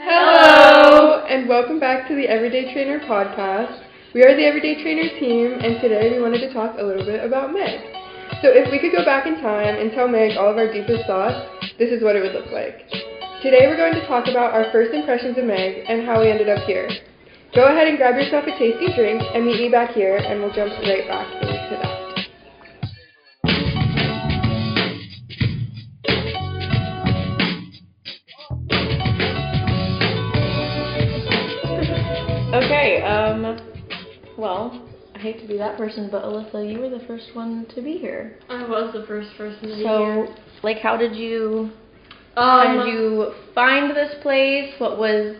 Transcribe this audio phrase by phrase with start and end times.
[0.00, 3.82] Hello, and welcome back to the Everyday Trainer podcast.
[4.14, 7.24] We are the Everyday Trainer team, and today we wanted to talk a little bit
[7.24, 7.82] about Meg.
[8.38, 11.02] So, if we could go back in time and tell Meg all of our deepest
[11.10, 11.34] thoughts,
[11.82, 12.86] this is what it would look like.
[13.42, 16.48] Today, we're going to talk about our first impressions of Meg and how we ended
[16.48, 16.86] up here.
[17.52, 20.54] Go ahead and grab yourself a tasty drink and meet me back here, and we'll
[20.54, 21.97] jump right back into that.
[33.28, 33.58] Um,
[34.36, 37.82] well, I hate to be that person, but Alyssa, you were the first one to
[37.82, 38.38] be here.
[38.48, 41.70] I was the first person to be So, like, how did you,
[42.34, 44.74] how Um, did you find this place?
[44.78, 45.36] What was,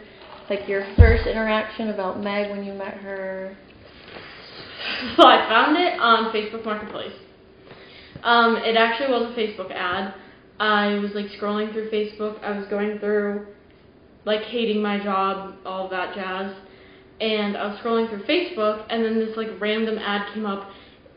[0.51, 3.57] like, your first interaction about Meg when you met her?
[5.17, 7.13] so I found it on Facebook Marketplace.
[8.23, 10.15] Um, it actually was a Facebook ad.
[10.59, 12.43] I was like scrolling through Facebook.
[12.43, 13.47] I was going through
[14.25, 16.53] like hating my job, all that jazz.
[17.21, 20.71] And I was scrolling through Facebook and then this like random ad came up.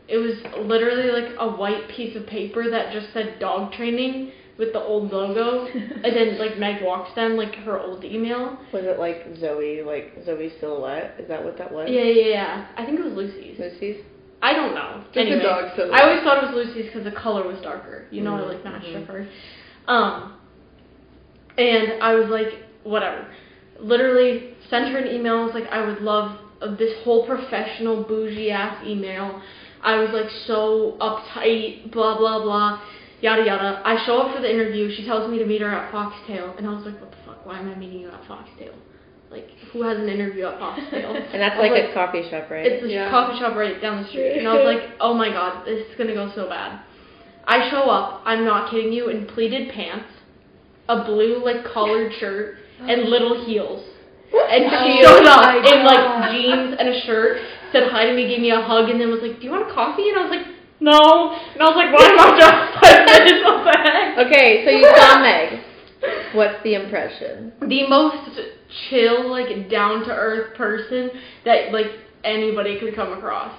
[0.08, 0.34] It was
[0.66, 5.12] literally like a white piece of paper that just said dog training with the old
[5.12, 5.66] logo.
[5.72, 8.58] and then like Meg walks them like her old email.
[8.72, 11.14] Was it, like, Zoe, like, Zoe Silhouette?
[11.18, 11.88] Is that what that was?
[11.90, 12.66] Yeah, yeah, yeah.
[12.76, 13.58] I think it was Lucy's.
[13.58, 14.04] Lucy's?
[14.42, 15.04] I don't know.
[15.14, 16.00] Just a anyway, dog silhouette.
[16.00, 18.06] I always thought it was Lucy's because the color was darker.
[18.10, 19.06] You know, Mhm, it like matched mhm.
[19.06, 19.28] her.
[19.86, 20.34] Um,
[21.56, 22.48] and I was like,
[22.82, 23.26] whatever.
[23.78, 25.36] Literally sent her an email.
[25.36, 29.40] I was like, I would love uh, this whole professional bougie ass email.
[29.82, 32.80] I was like so uptight, blah blah blah,
[33.20, 33.82] yada yada.
[33.84, 34.90] I show up for the interview.
[34.96, 37.44] She tells me to meet her at Foxtail, and I was like, what the fuck?
[37.44, 38.74] Why am I meeting you at Foxtail?
[39.30, 41.16] Like, who has an interview at Foxtail?
[41.32, 42.64] And that's I was like, a coffee shop, right?
[42.66, 43.10] it's a Yeah.
[43.10, 44.38] coffee shop right down the street.
[44.38, 46.80] And I was like, oh my god, this is gonna go so bad.
[47.46, 50.06] I show up, I'm not kidding you, in pleated pants,
[50.88, 53.84] a blue like collared shirt, and little heels.
[54.32, 58.28] And she Oh showed up in like jeans and a shirt, said hi to me,
[58.28, 60.08] gave me a hug, and then was like, Do you want a coffee?
[60.08, 60.46] And I was like,
[60.80, 61.36] No.
[61.52, 63.44] And I was like, Why am I dressed like this?
[63.44, 64.26] What the heck?
[64.26, 65.60] okay, so you saw Meg.
[66.34, 67.52] What's the impression?
[67.60, 68.40] the most
[68.88, 71.10] chill, like down to earth person
[71.44, 71.86] that like
[72.24, 73.54] anybody could come across.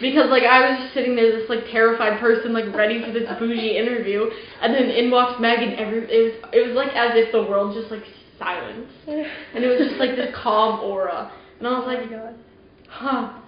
[0.00, 3.28] Because like I was just sitting there, this like terrified person, like ready for this
[3.38, 4.28] bougie interview,
[4.60, 7.42] and then in walks Meg, and every it was it was like as if the
[7.42, 8.04] world just like
[8.42, 8.92] silenced,
[9.54, 12.10] and it was just like this calm aura, and I was like,
[12.88, 13.38] huh.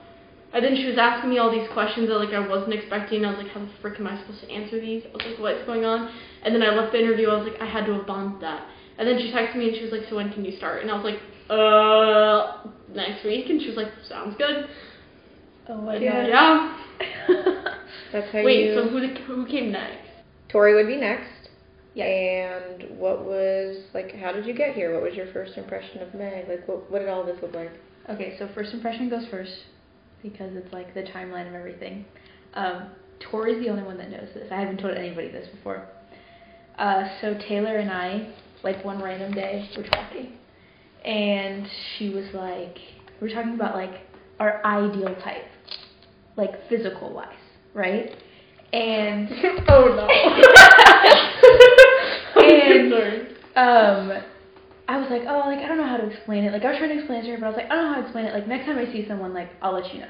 [0.54, 3.24] And then she was asking me all these questions that like I wasn't expecting.
[3.24, 5.02] I was like, how the frick am I supposed to answer these?
[5.02, 6.14] I was like, what's going on?
[6.44, 7.28] And then I left the interview.
[7.28, 8.64] I was like, I had to have bombed that.
[8.96, 10.82] And then she texted me and she was like, so when can you start?
[10.82, 11.18] And I was like,
[11.50, 13.50] uh, next week.
[13.50, 14.68] And she was like, sounds good.
[15.68, 16.02] Oh my god.
[16.28, 16.78] yeah.
[18.12, 18.74] That's how you Wait, you.
[18.74, 20.06] so who who came next?
[20.50, 21.43] Tori would be next.
[21.94, 22.04] Yeah.
[22.04, 24.14] And what was like?
[24.16, 24.92] How did you get here?
[24.92, 26.48] What was your first impression of Meg?
[26.48, 27.70] Like, what what did all this look like?
[28.10, 29.52] Okay, so first impression goes first
[30.22, 32.04] because it's like the timeline of everything.
[32.54, 32.88] Um,
[33.20, 34.48] Tori's the only one that knows this.
[34.50, 35.86] I haven't told anybody this before.
[36.78, 38.32] Uh, so Taylor and I,
[38.62, 40.32] like one random day, we're talking,
[41.04, 41.66] and
[41.96, 42.76] she was like,
[43.20, 44.00] we we're talking about like
[44.40, 45.44] our ideal type,
[46.36, 47.28] like physical wise,
[47.72, 48.16] right?
[48.74, 49.28] And
[49.68, 50.08] oh no,
[52.44, 52.92] And-
[53.56, 54.10] um,
[54.88, 56.52] I was like, oh, like I don't know how to explain it.
[56.52, 57.84] Like I was trying to explain it to her, but I was like, I don't
[57.84, 58.34] know how to explain it.
[58.34, 60.08] Like next time I see someone, like I'll let you know.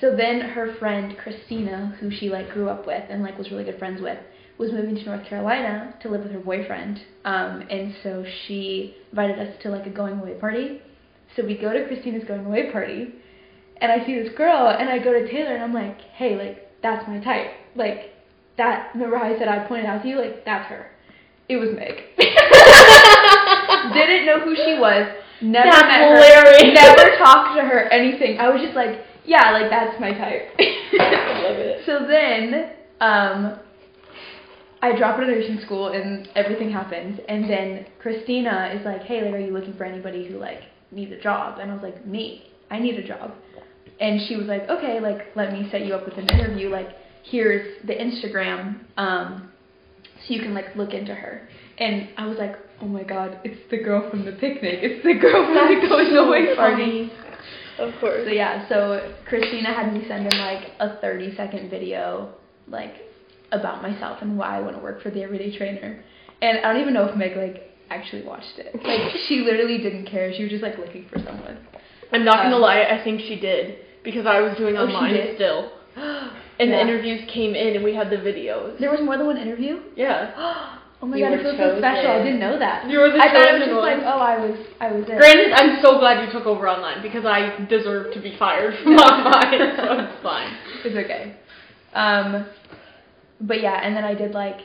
[0.00, 3.64] So then her friend Christina, who she like grew up with and like was really
[3.64, 4.18] good friends with,
[4.56, 7.00] was moving to North Carolina to live with her boyfriend.
[7.24, 10.80] Um, and so she invited us to like a going away party.
[11.34, 13.14] So we go to Christina's going away party,
[13.80, 16.67] and I see this girl, and I go to Taylor, and I'm like, hey, like
[16.82, 17.50] that's my type.
[17.74, 18.14] Like
[18.56, 18.90] that.
[18.94, 20.18] Remember how I said I pointed out to you?
[20.20, 20.90] Like that's her.
[21.48, 21.94] It was Meg.
[23.94, 25.08] Didn't know who she was.
[25.40, 26.14] Never That's met her.
[26.16, 26.74] hilarious.
[26.74, 27.88] Never talked to her.
[27.90, 28.38] Anything.
[28.38, 30.50] I was just like, yeah, like that's my type.
[30.58, 31.86] I love it.
[31.86, 33.58] So then, um,
[34.82, 39.24] I drop out of nursing school and everything happens, and then Christina is like, hey,
[39.24, 41.58] like, are you looking for anybody who like needs a job?
[41.58, 42.44] And I was like, me.
[42.70, 43.32] I need a job.
[44.00, 46.68] And she was like, okay, like let me set you up with an interview.
[46.70, 46.88] Like
[47.24, 49.50] here's the Instagram, um,
[50.26, 51.48] so you can like look into her.
[51.78, 54.80] And I was like, oh my god, it's the girl from the picnic.
[54.82, 57.12] It's the girl from the going away party.
[57.78, 58.22] Of course.
[58.24, 62.34] So yeah, so Christina had me send in like a 30 second video,
[62.66, 62.94] like
[63.52, 66.02] about myself and why I want to work for the Everyday Trainer.
[66.42, 68.74] And I don't even know if Meg like actually watched it.
[68.84, 70.32] Like she literally didn't care.
[70.34, 71.58] She was just like looking for someone.
[72.12, 73.78] I'm not gonna Um, lie, I think she did
[74.08, 75.36] because I was doing Oh, she online did?
[75.36, 75.60] still,
[76.60, 76.80] and the Yeah.
[76.86, 78.78] interviews came in and we had the videos.
[78.80, 79.80] There was more than one interview.
[79.96, 80.74] Yeah.
[81.00, 82.10] Oh my You god, I were feel so special.
[82.10, 82.24] I chosen.
[82.26, 82.90] didn't know that.
[82.90, 84.12] You were the I thought it was chosen just like, one.
[84.12, 85.16] oh, I was, I was it.
[85.16, 88.94] Granted, I'm so glad you took over online because I deserve to be fired from
[89.10, 90.50] online, so it's fine.
[90.84, 91.36] It's okay.
[91.94, 92.46] Um,
[93.40, 94.58] but yeah, and then I did like,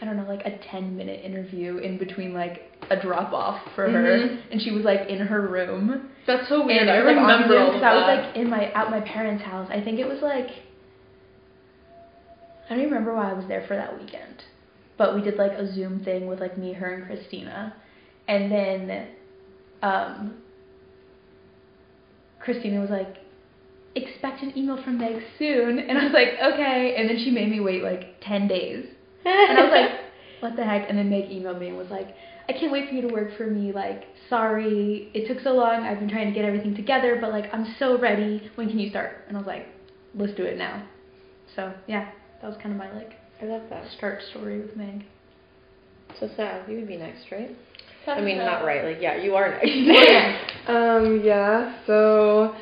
[0.00, 3.90] I don't know, like a 10 minute interview in between like a drop off for
[3.90, 4.38] her, Mhm.
[4.52, 6.10] and she was like in her room.
[6.26, 6.82] That's so weird.
[6.82, 9.68] And I like, remember all of I was like in my at my parents' house.
[9.70, 10.50] I think it was like
[12.66, 14.44] I don't even remember why I was there for that weekend,
[14.98, 17.74] but we did like a Zoom thing with like me, her, and Christina,
[18.28, 19.08] and then
[19.82, 20.34] um,
[22.40, 23.16] Christina was like,
[23.94, 27.50] "Expect an email from Meg soon," and I was like, "Okay," and then she made
[27.50, 28.86] me wait like ten days,
[29.24, 30.00] and I was like,
[30.40, 32.14] "What the heck?" And then Meg emailed me and was like,
[32.48, 33.72] I can't wait for you to work for me.
[33.72, 35.82] Like, sorry, it took so long.
[35.82, 38.50] I've been trying to get everything together, but like, I'm so ready.
[38.54, 39.24] When can you start?
[39.28, 39.66] And I was like,
[40.14, 40.86] let's do it now.
[41.54, 42.10] So yeah,
[42.40, 43.90] that was kind of my like I love that.
[43.96, 45.04] start story with Meg.
[46.18, 47.50] So Sav, you would be next, right?
[48.06, 48.84] I mean, not right.
[48.84, 50.52] Like, yeah, you are next.
[50.68, 52.54] Um, yeah, so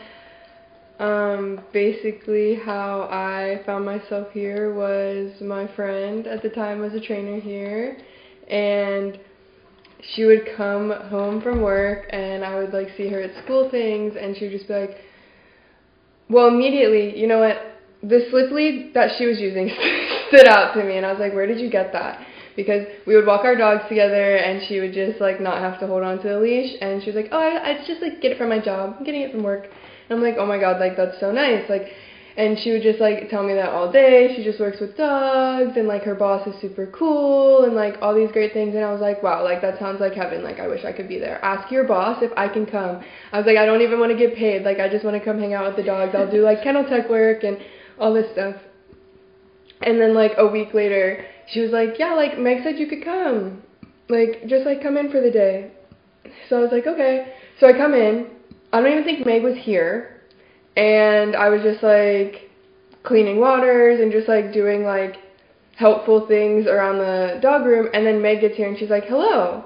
[0.98, 7.00] um, basically how I found myself here was my friend at the time was a
[7.00, 7.98] trainer here
[8.48, 9.19] and
[10.14, 14.14] she would come home from work and I would like see her at school things
[14.19, 14.96] and she would just be like
[16.31, 17.56] well immediately you know what
[18.02, 19.69] the slip lead that she was using
[20.28, 22.25] stood out to me and I was like where did you get that?
[22.56, 25.87] Because we would walk our dogs together and she would just like not have to
[25.87, 28.32] hold on to the leash and she was like oh I, I just like get
[28.32, 29.69] it from my job I'm getting it from work
[30.08, 31.68] and I'm like oh my god like that's so nice.
[31.68, 31.92] Like
[32.36, 34.34] and she would just like tell me that all day.
[34.36, 38.14] She just works with dogs and like her boss is super cool and like all
[38.14, 38.74] these great things.
[38.74, 40.44] And I was like wow like that sounds like heaven.
[40.44, 41.42] Like I wish I could be there.
[41.42, 43.02] Ask your boss if I can come.
[43.32, 44.64] I was like I don't even want to get paid.
[44.64, 46.14] Like I just want to come hang out with the dogs.
[46.14, 47.56] I'll do like kennel tech work and
[47.98, 48.56] all this stuff.
[49.80, 53.02] And then like a week later she was like yeah like Meg said you could
[53.02, 53.62] come.
[54.10, 55.72] Like just like come in for the day.
[56.50, 57.32] So I was like okay.
[57.60, 58.35] So I come in
[58.76, 60.20] I don't even think Meg was here.
[60.76, 62.50] And I was just like
[63.05, 65.17] cleaning waters and just like doing like
[65.76, 67.88] helpful things around the dog room.
[67.94, 69.64] And then Meg gets here and she's like hello.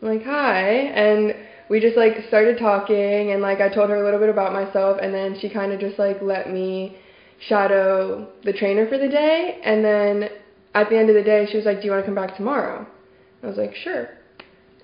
[0.00, 0.68] I'm like hi.
[0.68, 1.34] And
[1.68, 4.98] we just like started talking and like I told her a little bit about myself.
[5.02, 6.96] And then she kind of just like let me
[7.48, 9.58] shadow the trainer for the day.
[9.64, 10.28] And then
[10.76, 12.36] at the end of the day she was like do you want to come back
[12.36, 12.86] tomorrow?
[13.42, 14.10] I was like sure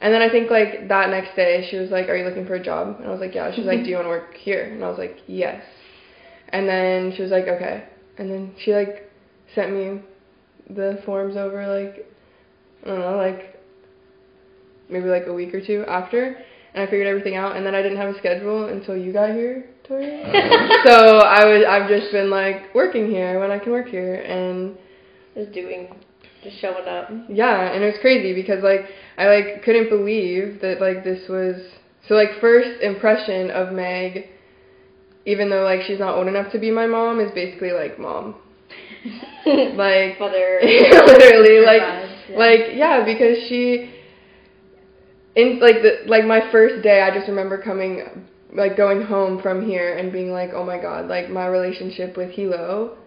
[0.01, 2.55] and then I think like that next day she was like, "Are you looking for
[2.55, 3.85] a job?" And I was like, "Yeah." She was like, mm-hmm.
[3.85, 5.63] "Do you want to work here?" And I was like, "Yes."
[6.51, 7.85] And then she was like, "Okay."
[8.19, 9.11] And then she like
[9.55, 10.01] sent me
[10.69, 12.07] the forms over like
[12.85, 13.61] I don't know, like
[14.89, 16.37] maybe like a week or two after,
[16.75, 17.57] and I figured everything out.
[17.57, 20.23] And then I didn't have a schedule until you got here, Tori.
[20.23, 20.77] Uh-huh.
[20.87, 24.77] so I was I've just been like working here when I can work here, and
[25.35, 25.95] Just doing,
[26.43, 27.11] just showing up.
[27.29, 28.87] yeah, and it was crazy because like
[29.19, 31.57] I like couldn't believe that like this was
[32.09, 34.29] so like first impression of Meg,
[35.27, 38.37] even though like she's not old enough to be my mom, is basically like mom.
[39.47, 40.61] like Mother.
[40.63, 42.39] literally like vibes, yeah.
[42.39, 43.91] like yeah because she
[45.37, 49.67] in like the like my first day I just remember coming like going home from
[49.67, 52.99] here and being like oh my god like my relationship with Hilo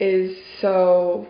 [0.00, 1.26] is so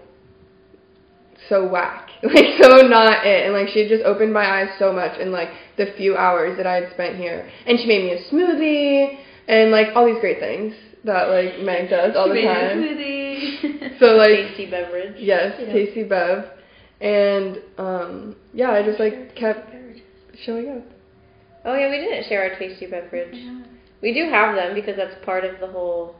[1.48, 4.92] so whack like so not it and like she had just opened my eyes so
[4.92, 8.12] much in like the few hours that I had spent here and she made me
[8.12, 10.74] a smoothie and like all these great things
[11.04, 15.14] that like Meg does all the time so like Tasty beverage.
[15.18, 15.72] Yes, Yeah.
[15.72, 16.44] Tasty Bev.
[17.00, 19.70] And um yeah, I just like kept
[20.44, 20.84] showing up.
[21.64, 23.36] Oh yeah, we didn't share our tasty beverage.
[24.02, 26.16] We do have them because that's part of the whole.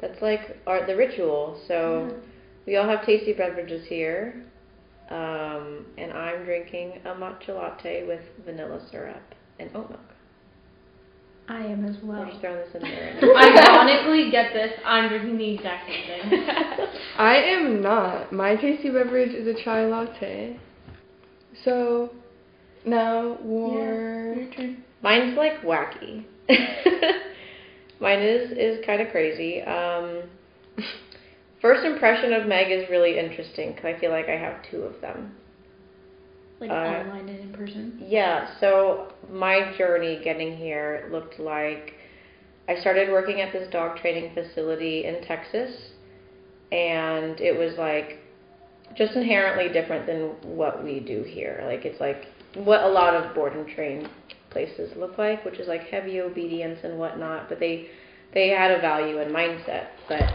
[0.00, 1.60] That's like our the ritual.
[1.68, 2.20] So
[2.66, 4.44] we all have tasty beverages here,
[5.10, 9.22] um, and I'm drinking a matcha latte with vanilla syrup
[9.58, 10.00] and oat milk.
[11.46, 12.26] I am as We're well.
[12.26, 13.18] just throwing this in there.
[13.22, 16.46] Ironically, get this, I'm drinking the exact same thing.
[17.18, 18.32] I am not.
[18.32, 20.58] My tasty beverage is a chai latte.
[21.64, 22.10] So
[22.86, 24.84] now war Your turn.
[25.02, 26.24] Mine's like wacky.
[28.00, 29.62] Mine is is kind of crazy.
[29.62, 30.22] Um,
[31.64, 35.00] first impression of Meg is really interesting because I feel like I have two of
[35.00, 35.34] them.
[36.60, 38.04] Like Uh, online and in person.
[38.06, 41.94] Yeah, so my journey getting here looked like
[42.68, 45.92] I started working at this dog training facility in Texas,
[46.70, 48.18] and it was like
[48.94, 51.62] just inherently different than what we do here.
[51.64, 54.06] Like, it's like what a lot of board and train
[54.50, 57.88] places look like, which is like heavy obedience and whatnot, but they
[58.34, 59.86] they had a value and mindset.
[60.10, 60.30] But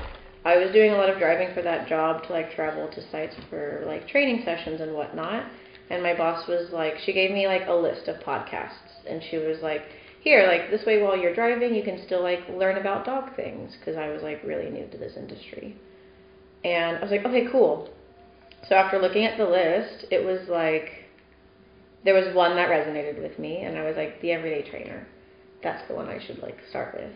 [0.46, 3.36] I was doing a lot of driving for that job to like travel to sites
[3.50, 5.46] for like training sessions and whatnot.
[5.90, 9.38] And my boss was like, she gave me like a list of podcasts, and she
[9.38, 9.82] was like,
[10.22, 13.76] here, like this way while you're driving, you can still like learn about dog things
[13.80, 15.76] because I was like really new to this industry.
[16.64, 17.90] And I was like, okay, cool.
[18.68, 21.06] So after looking at the list, it was like
[22.06, 25.08] there was one that resonated with me, and I was like, the everyday trainer.
[25.64, 27.14] That's the one I should like start with.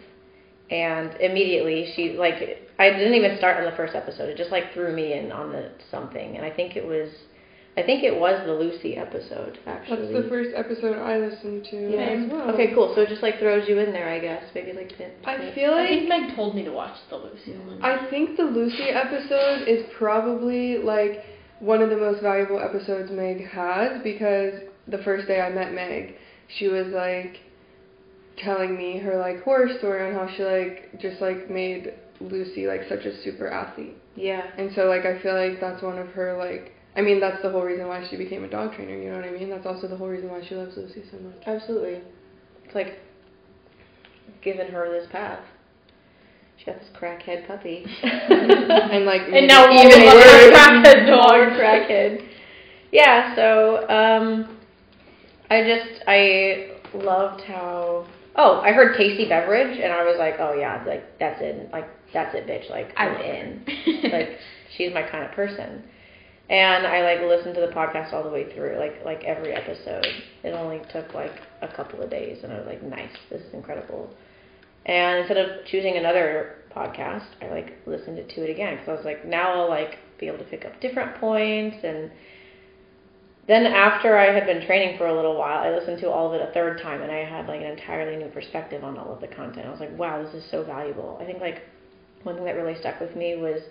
[0.71, 4.29] And immediately she like I didn't even start on the first episode.
[4.29, 7.09] It just like threw me in on the something, and I think it was
[7.75, 10.13] I think it was the Lucy episode actually.
[10.13, 11.99] That's the first episode I listened to Yeah.
[12.01, 12.51] as well.
[12.51, 12.93] Okay, cool.
[12.93, 14.43] So it just like throws you in there, I guess.
[14.53, 15.11] Maybe like pin.
[15.25, 17.81] I feel I like think Meg told me to watch the Lucy one.
[17.81, 21.23] I think the Lucy episode is probably like
[21.59, 24.53] one of the most valuable episodes Meg has because
[24.87, 26.15] the first day I met Meg,
[26.57, 27.39] she was like
[28.37, 31.93] telling me her like horror story on how she like just like made
[32.31, 33.95] Lucy like such a super athlete.
[34.15, 34.43] Yeah.
[34.57, 37.49] And so like I feel like that's one of her like I mean that's the
[37.49, 39.49] whole reason why she became a dog trainer, you know what I mean?
[39.49, 41.35] That's also the whole reason why she loves Lucy so much.
[41.45, 42.01] Absolutely.
[42.65, 42.99] It's like
[44.41, 45.43] giving her this path.
[46.57, 47.85] She got this crackhead puppy.
[48.03, 50.53] And like And now even worse.
[50.53, 51.31] crackhead dog.
[51.59, 52.27] crackhead.
[52.91, 54.57] Yeah, so um
[55.49, 60.53] I just I loved how oh, I heard tasty beverage and I was like, Oh
[60.53, 63.65] yeah, like that's it like that's it bitch, like I'm in.
[64.11, 64.37] like
[64.77, 65.83] she's my kind of person.
[66.49, 70.05] And I like listened to the podcast all the way through, like like every episode.
[70.43, 73.53] It only took like a couple of days, and I was like, nice, this is
[73.53, 74.09] incredible.
[74.85, 79.05] And instead of choosing another podcast, I like listened to it again because I was
[79.05, 81.77] like, now I'll like be able to pick up different points.
[81.83, 82.11] And
[83.47, 86.39] then after I had been training for a little while, I listened to all of
[86.39, 89.21] it a third time, and I had like an entirely new perspective on all of
[89.21, 89.65] the content.
[89.65, 91.17] I was like, wow, this is so valuable.
[91.21, 91.61] I think like
[92.23, 93.61] one thing that really stuck with me was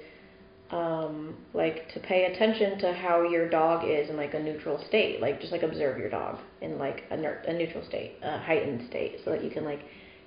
[0.71, 5.21] um, like to pay attention to how your dog is in like a neutral state,
[5.21, 8.89] like just like observe your dog in like a, ner- a neutral state, a heightened
[8.89, 9.81] state, so that you can like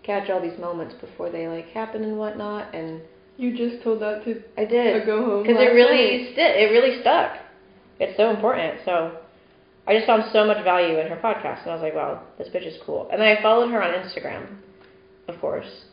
[0.04, 2.74] catch all these moments before they like happen and whatnot.
[2.76, 3.02] And
[3.38, 6.72] You just told that to I did a go home because it really sti- it
[6.72, 7.38] really stuck.
[8.00, 8.82] It's so important.
[8.86, 9.18] So
[9.88, 12.50] I just found so much value in her podcast, and I was like, wow, this
[12.50, 13.08] bitch is cool.
[13.12, 14.58] And then I followed her on Instagram,
[15.28, 15.86] of course,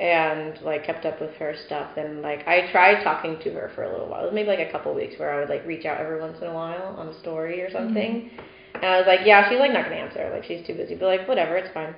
[0.00, 1.96] and like kept up with her stuff.
[1.96, 4.22] And like I tried talking to her for a little while.
[4.22, 6.38] It was maybe like a couple weeks where I would like reach out every once
[6.40, 7.76] in a while on a story or mm-hmm.
[7.76, 8.30] something.
[8.74, 10.30] And I was like, yeah, she's like not gonna answer.
[10.32, 10.94] Like she's too busy.
[10.94, 11.94] But like whatever, it's fine.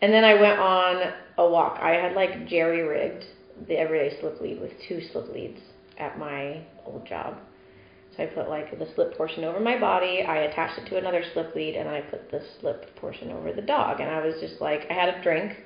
[0.00, 1.78] And then I went on a walk.
[1.80, 3.24] I had like jerry rigged
[3.66, 5.58] the everyday slip lead with two slip leads
[5.98, 7.38] at my old job.
[8.16, 11.22] So I put like the slip portion over my body, I attached it to another
[11.32, 14.00] slip lead, and I put the slip portion over the dog.
[14.00, 15.56] And I was just like, I had a drink,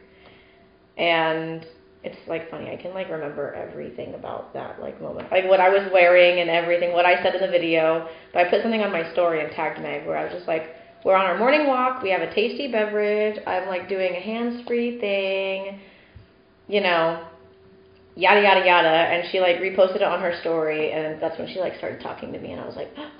[0.97, 1.67] and
[2.05, 2.71] it's like funny.
[2.71, 6.51] I can like remember everything about that like moment, like what I was wearing and
[6.51, 8.09] everything, what I said in the video.
[8.33, 10.75] But I put something on my story and tagged Meg where I was just like,
[11.05, 15.01] we're on our morning walk, we have a tasty beverage, I'm like doing a hands-free
[15.01, 15.81] thing,
[16.69, 17.27] you know,
[18.15, 18.89] yada yada yada.
[18.89, 20.93] And she like reposted it on her story.
[20.93, 22.53] And that's when she like started talking to me.
[22.53, 23.11] And I was like oh,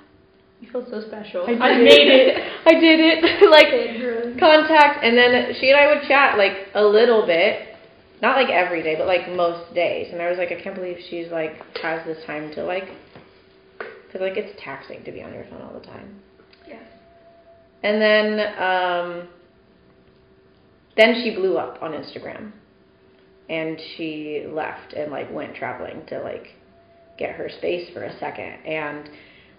[0.63, 1.45] You feel so special.
[1.45, 2.37] I made it.
[2.65, 3.23] I did it.
[3.53, 7.75] Like contact and then she and I would chat like a little bit.
[8.21, 10.07] Not like every day but like most days.
[10.13, 12.85] And I was like I can't believe she's like has this time to like
[13.77, 16.21] because like it's taxing to be on your phone all the time.
[16.65, 16.83] Yes.
[17.83, 19.27] and then um
[20.95, 22.53] then she blew up on Instagram.
[23.49, 26.47] And she left and like went traveling to like
[27.19, 28.53] get her space for a second.
[28.65, 29.09] And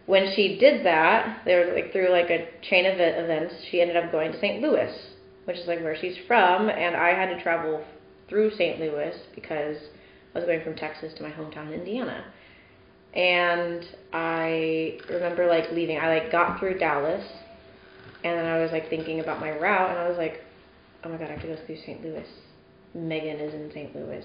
[0.06, 3.96] when she did that they were like through like a chain of events she ended
[3.96, 4.92] up going to st louis
[5.44, 7.82] which is like where she's from and i had to travel
[8.28, 9.76] through st louis because
[10.34, 12.24] i was going from texas to my hometown in indiana
[13.14, 17.24] and i remember like leaving i like got through dallas
[18.24, 20.42] and then i was like thinking about my route and i was like
[21.04, 22.26] oh my god i have to go through st louis
[22.94, 23.94] Megan is in St.
[23.94, 24.24] Louis.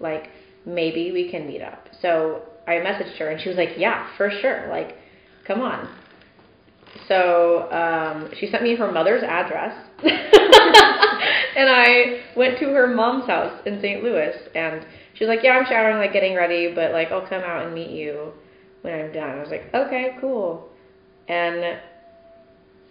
[0.00, 0.30] Like,
[0.64, 1.88] maybe we can meet up.
[2.00, 4.68] So I messaged her and she was like, yeah, for sure.
[4.68, 4.96] Like,
[5.46, 5.88] come on.
[7.08, 9.74] So um, she sent me her mother's address.
[10.02, 14.02] and I went to her mom's house in St.
[14.02, 14.34] Louis.
[14.54, 17.74] And she's like, yeah, I'm showering, like getting ready, but like I'll come out and
[17.74, 18.32] meet you
[18.82, 19.38] when I'm done.
[19.38, 20.68] I was like, okay, cool.
[21.28, 21.78] And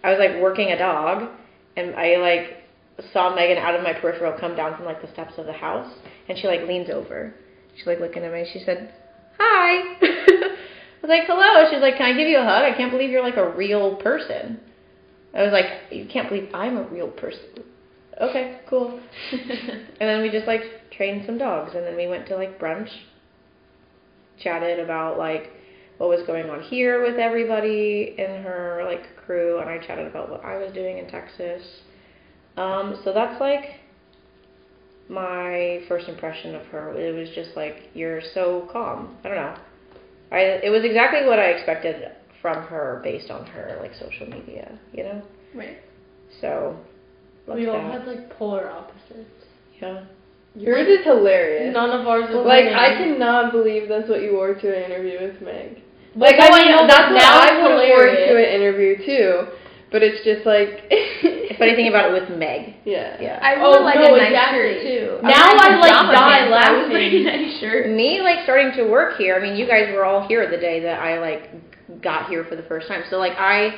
[0.04, 1.30] I was like working a dog
[1.76, 2.64] and I like
[3.12, 5.92] saw Megan out of my peripheral come down from like the steps of the house,
[6.30, 7.34] and she like leans over.
[7.76, 8.48] She's like looking at me.
[8.52, 8.94] She said,
[9.40, 9.98] "Hi."
[11.04, 12.64] I was like, "Hello." She's like, "Can I give you a hug?
[12.64, 14.60] I can't believe you're like a real person."
[15.34, 17.64] I was like, "You can't believe I'm a real person."
[18.22, 19.00] Okay, cool.
[19.32, 22.90] and then we just like trained some dogs, and then we went to like brunch,
[24.40, 25.52] chatted about like
[25.98, 30.30] what was going on here with everybody in her like crew, and I chatted about
[30.30, 31.64] what I was doing in Texas.
[32.56, 33.82] Um, so that's like
[35.10, 36.98] my first impression of her.
[36.98, 39.18] It was just like you're so calm.
[39.26, 39.56] I don't know.
[40.34, 42.12] I it was exactly what I expected
[42.42, 45.22] from her based on her like social media, you know.
[45.56, 45.78] Right.
[46.42, 46.76] So
[47.48, 48.02] We all that.
[48.02, 49.30] had like polar opposites.
[49.82, 50.06] yeah.
[50.56, 51.74] Yours is hilarious.
[51.74, 52.74] None of ours was like winning.
[52.76, 55.82] I cannot believe that's what you wore to an interview with Meg.
[56.14, 58.34] But Like no, I mean, know, that's but what I it's would have worn to
[58.38, 59.30] an interview too.
[59.94, 60.90] But it's just like.
[61.62, 62.74] Funny thing about it with Meg.
[62.86, 63.16] Yeah.
[63.22, 63.40] Yeah.
[63.42, 64.60] I Oh, wore like no, a nice exactly.
[64.60, 65.08] shirt too.
[65.22, 67.46] Now was I, like, pajama die pants, but I was wearing a laughing.
[67.54, 67.90] nice shirt.
[67.94, 69.36] Me like starting to work here.
[69.38, 72.56] I mean, you guys were all here the day that I like got here for
[72.58, 73.04] the first time.
[73.10, 73.76] So like I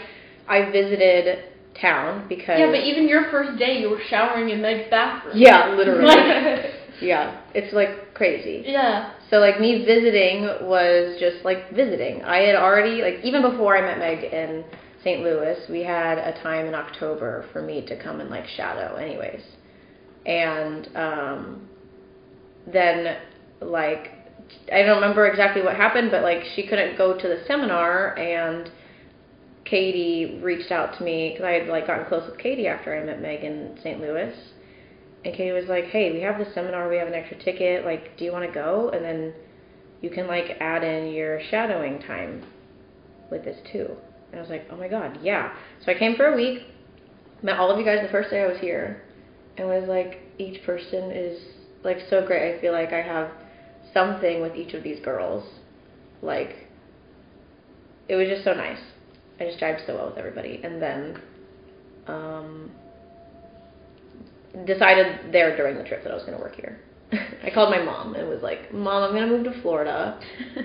[0.48, 4.90] I visited town because Yeah, but even your first day, you were showering in Meg's
[4.90, 5.36] bathroom.
[5.38, 6.72] Yeah, literally.
[7.02, 8.64] Yeah, it's like crazy.
[8.66, 9.12] yeah.
[9.30, 12.24] So like me visiting was just like visiting.
[12.24, 14.64] I had already like even before I met Meg in
[15.06, 15.22] St.
[15.22, 19.44] Louis, we had a time in October for me to come and like shadow anyways.
[20.26, 21.70] And um
[22.66, 23.18] then
[23.62, 24.14] like
[24.74, 28.72] I don't remember exactly what happened, but like she couldn't go to the seminar and
[29.64, 33.06] Katie reached out to me because I had like gotten close with Katie after I
[33.06, 34.02] met Meg in St.
[34.02, 34.36] Louis.
[35.24, 36.90] And Katie was like, "Hey, we have this seminar.
[36.90, 37.86] We have an extra ticket.
[37.86, 38.90] Like, do you want to go?
[38.90, 39.34] And then
[40.02, 42.44] you can like add in your shadowing time
[43.30, 43.96] with this too."
[44.32, 45.54] And I was like, "Oh my god, yeah!"
[45.84, 46.64] So I came for a week,
[47.42, 49.02] met all of you guys the first day I was here,
[49.58, 51.42] and was like, each person is
[51.84, 52.56] like so great.
[52.56, 53.32] I feel like I have
[53.94, 55.48] something with each of these girls.
[56.22, 56.68] Like,
[58.10, 58.80] it was just so nice.
[59.40, 61.22] I just jived so well with everybody, and then.
[62.08, 62.72] Um,
[64.66, 66.80] decided there during the trip that I was going to work here.
[67.44, 70.20] I called my mom and was like, "Mom, I'm going to move to Florida."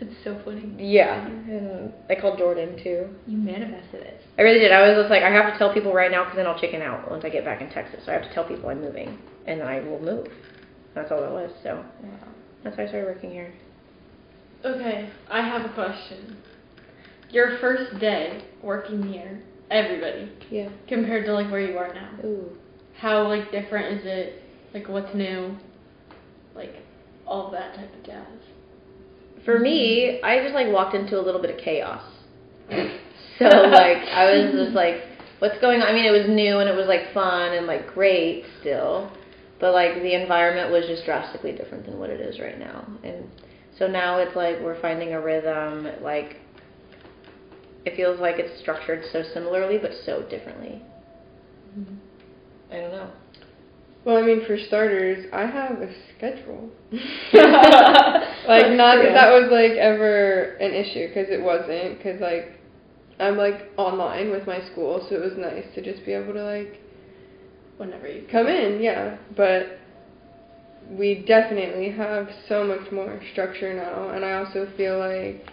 [0.00, 0.72] It's so funny.
[0.78, 3.08] Yeah, and I called Jordan too.
[3.26, 4.20] You manifested it.
[4.38, 4.72] I really did.
[4.72, 6.80] I was just like, I have to tell people right now because then I'll chicken
[6.80, 8.00] out once I get back in Texas.
[8.06, 10.28] So I have to tell people I'm moving, and then I will move.
[10.94, 11.50] That's all it was.
[11.62, 12.08] So Wow.
[12.64, 13.52] that's why I started working here.
[14.64, 16.36] Okay, I have a question.
[17.30, 20.68] Your first day working here, everybody, Yeah.
[20.88, 22.56] compared to like where you are now, Ooh.
[22.96, 24.42] how like different is it?
[24.74, 25.56] Like what's new?
[26.54, 26.74] Like
[27.26, 28.26] all that type of jazz.
[29.50, 32.02] For me, I just like walked into a little bit of chaos.
[32.70, 35.02] So like I was just like,
[35.40, 35.88] what's going on?
[35.88, 39.10] I mean, it was new and it was like fun and like great still,
[39.58, 42.86] but like the environment was just drastically different than what it is right now.
[43.02, 43.28] And
[43.76, 45.88] so now it's like we're finding a rhythm.
[46.00, 46.36] Like
[47.84, 50.80] it feels like it's structured so similarly but so differently.
[51.76, 51.94] Mm-hmm.
[52.72, 53.10] I don't know.
[54.04, 56.70] Well, I mean, for starters, I have a schedule.
[56.92, 61.98] like, not that that was like ever an issue because it wasn't.
[61.98, 62.58] Because like,
[63.18, 66.42] I'm like online with my school, so it was nice to just be able to
[66.42, 66.80] like
[67.80, 69.16] Whenever you come in, yeah.
[69.34, 69.78] But
[70.90, 75.48] we definitely have so much more structure now, and I also feel like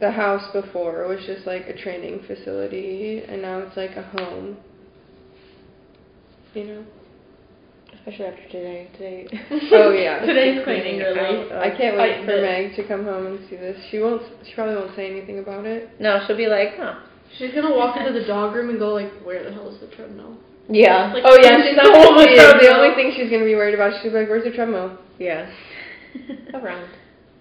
[0.00, 4.56] the house before was just like a training facility, and now it's like a home.
[6.54, 6.84] You know.
[8.02, 8.88] Especially after today.
[8.98, 9.26] Today.
[9.72, 10.26] Oh, yeah.
[10.26, 11.50] Today's cleaning really.
[11.52, 11.62] Out.
[11.62, 11.76] I oh.
[11.78, 13.78] can't wait for the- Meg to come home and see this.
[13.90, 14.22] She won't.
[14.44, 15.88] She probably won't say anything about it.
[16.00, 16.98] No, she'll be like, huh.
[17.38, 19.86] She's gonna walk into the dog room and go like, "Where the hell is the
[19.94, 20.36] treadmill?"
[20.68, 21.12] Yeah.
[21.14, 23.74] Like, Oh yeah, she's the not whole the, the only thing she's gonna be worried
[23.74, 24.02] about.
[24.02, 25.48] She's like, "Where's the treadmill?" Yeah.
[26.54, 26.90] Around.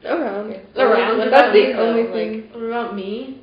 [0.05, 0.51] Around.
[0.51, 0.81] Yeah.
[0.83, 1.17] Around.
[1.17, 1.89] What That's about the you, though?
[1.89, 2.49] only Like- thing.
[2.53, 3.41] What about me?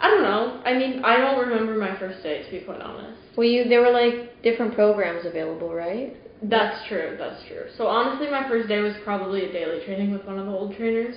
[0.00, 0.62] I don't know.
[0.64, 3.18] I mean, I don't remember my first day to be quite honest.
[3.36, 6.16] Well, you there were like different programs available, right?
[6.42, 7.16] That's true.
[7.18, 7.64] That's true.
[7.76, 10.76] So honestly, my first day was probably a daily training with one of the old
[10.76, 11.16] trainers.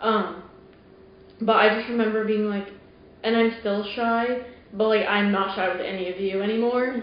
[0.00, 0.42] Um,
[1.40, 2.68] but I just remember being like,
[3.22, 7.02] and I'm still shy, but like I'm not shy with any of you anymore.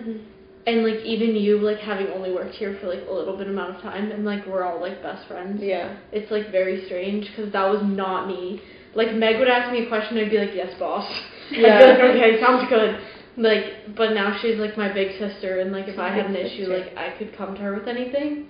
[0.66, 3.76] And like even you, like having only worked here for like a little bit amount
[3.76, 5.62] of time, and like we're all like best friends.
[5.62, 5.98] Yeah.
[6.12, 8.62] It's like very strange because that was not me.
[8.96, 11.10] Like Meg would ask me a question, I'd be like, "Yes, boss."
[11.52, 11.78] Yeah.
[11.84, 13.00] I'd be like, "Okay, sounds good."
[13.38, 16.66] Like, but now she's like my big sister, and like if I had an issue,
[16.74, 18.48] like I could come to her with anything.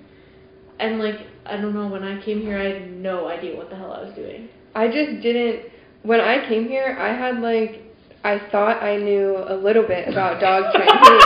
[0.80, 3.76] And like I don't know, when I came here, I had no idea what the
[3.76, 4.48] hell I was doing.
[4.76, 5.72] I just didn't.
[6.04, 7.82] When I came here, I had like,
[8.24, 11.22] I thought I knew a little bit about dog training.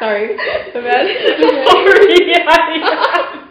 [0.00, 0.36] Sorry,
[0.74, 1.06] my bad.
[1.70, 3.40] Sorry, I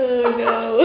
[0.00, 0.84] Oh no.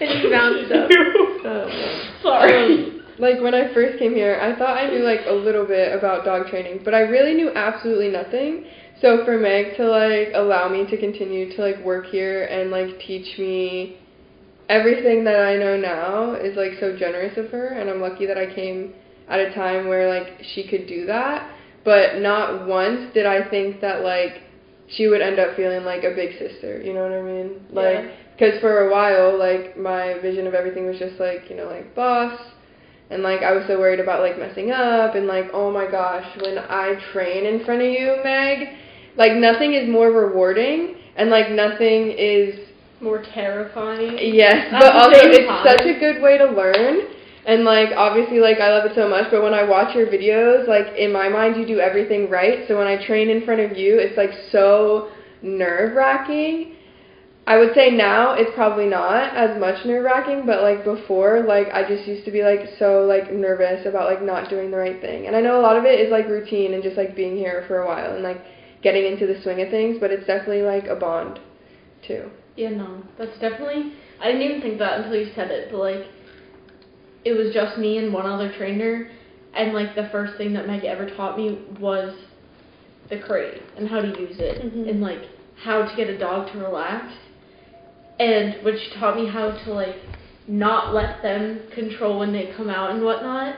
[0.00, 0.90] and you bounced up.
[0.90, 2.22] Oh, no.
[2.22, 3.02] Sorry.
[3.24, 6.24] Like when I first came here, I thought I knew like a little bit about
[6.26, 8.66] dog training, but I really knew absolutely nothing.
[9.00, 13.00] So for Meg to like allow me to continue to like work here and like
[13.00, 13.96] teach me
[14.68, 18.38] everything that I know now is like so generous of her and I'm lucky that
[18.38, 18.94] I came
[19.28, 21.50] at a time where like she could do that.
[21.84, 24.42] But not once did I think that like
[24.88, 27.66] she would end up feeling like a big sister, you know what I mean?
[27.70, 28.04] Like
[28.36, 31.94] because for a while like my vision of everything was just like, you know, like
[31.94, 32.38] boss
[33.10, 36.26] and like I was so worried about like messing up and like oh my gosh,
[36.40, 38.68] when I train in front of you, Meg,
[39.16, 42.58] like nothing is more rewarding and like nothing is
[43.00, 44.16] More terrifying.
[44.18, 45.66] Yes, At but also it's time.
[45.66, 47.12] such a good way to learn.
[47.46, 50.66] And like obviously like I love it so much, but when I watch your videos,
[50.66, 52.66] like in my mind you do everything right.
[52.66, 55.10] So when I train in front of you, it's like so
[55.42, 56.76] nerve wracking.
[57.46, 61.68] I would say now it's probably not as much nerve wracking, but like before, like
[61.74, 64.98] I just used to be like so like nervous about like not doing the right
[65.00, 65.26] thing.
[65.26, 67.64] And I know a lot of it is like routine and just like being here
[67.68, 68.40] for a while and like
[68.82, 71.38] getting into the swing of things, but it's definitely like a bond
[72.06, 72.30] too.
[72.56, 73.92] Yeah, no, that's definitely.
[74.20, 76.06] I didn't even think that until you said it, but like,
[77.24, 79.10] it was just me and one other trainer,
[79.54, 82.14] and like the first thing that Meg ever taught me was
[83.10, 84.88] the crate and how to use it, Mhm.
[84.88, 85.22] and like
[85.56, 87.12] how to get a dog to relax,
[88.18, 89.96] and when she taught me how to like
[90.46, 93.56] not let them control when they come out and whatnot.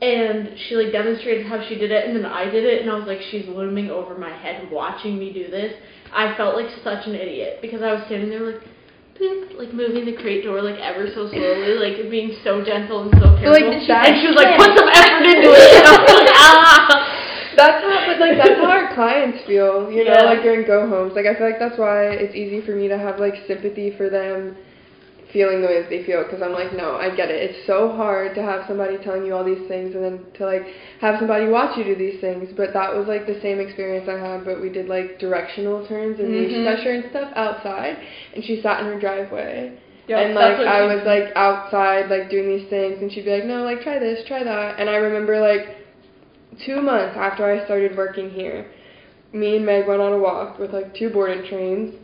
[0.00, 2.94] And she like demonstrated how she did it, and then I did it, and I
[2.96, 5.74] was like, she's looming over my head, watching me do this.
[6.10, 8.64] I felt like such an idiot because I was standing there like,
[9.20, 13.12] boop, like moving the crate door like ever so slowly, like being so gentle and
[13.20, 13.60] so careful.
[13.60, 15.68] like, and she was like, put some effort into it.
[15.76, 17.20] And I was like, ah.
[17.60, 20.24] That's how, but like that's how our clients feel, you know, Yeah.
[20.24, 21.12] like during go homes.
[21.14, 24.08] Like I feel like that's why it's easy for me to have like sympathy for
[24.10, 24.56] them
[25.32, 27.38] feeling the way that they feel because I'm like, no, I get it.
[27.38, 30.66] It's so hard to have somebody telling you all these things and then to like
[31.00, 32.50] have somebody watch you do these things.
[32.56, 36.18] But that was like the same experience I had, but we did like directional turns
[36.18, 36.64] and leash Mhm.
[36.64, 37.96] pressure and stuff outside,
[38.34, 39.72] and she sat in her driveway.
[40.08, 43.44] Yep, and like I was like outside like doing these things and she'd be like,
[43.44, 45.79] No, like try this, try that and I remember like
[46.64, 48.70] two months after I started working here,
[49.32, 51.94] me and Meg went on a walk with like two board and trains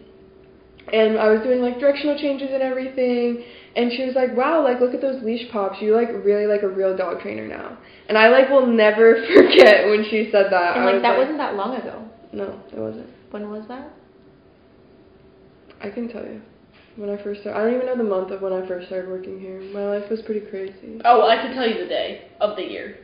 [0.93, 3.43] and I was doing like directional changes and everything
[3.75, 6.63] and she was like, Wow, like look at those leash pops, you like really like
[6.63, 10.77] a real dog trainer now and I like will never forget when she said that.
[10.77, 12.09] And like was that wasn't that long ago.
[12.33, 13.09] No, it wasn't.
[13.31, 13.91] When was that?
[15.83, 16.41] I can tell you.
[16.97, 19.11] When I first started I don't even know the month of when I first started
[19.11, 19.61] working here.
[19.73, 21.01] My life was pretty crazy.
[21.05, 22.99] Oh, I can tell you the day of the year,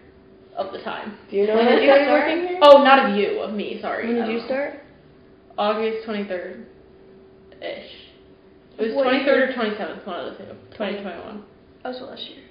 [0.56, 1.16] of the time.
[1.30, 2.28] Do you know When when did you started start?
[2.28, 2.58] working here?
[2.62, 3.78] Oh, not of you, of me.
[3.80, 4.06] Sorry.
[4.06, 4.46] When did you know.
[4.46, 4.74] start?
[5.58, 6.66] August twenty third,
[7.60, 7.90] ish.
[8.78, 10.50] It was twenty third or twenty seventh, one of the two.
[10.76, 11.44] Twenty twenty one,
[11.84, 12.42] Oh, so last year.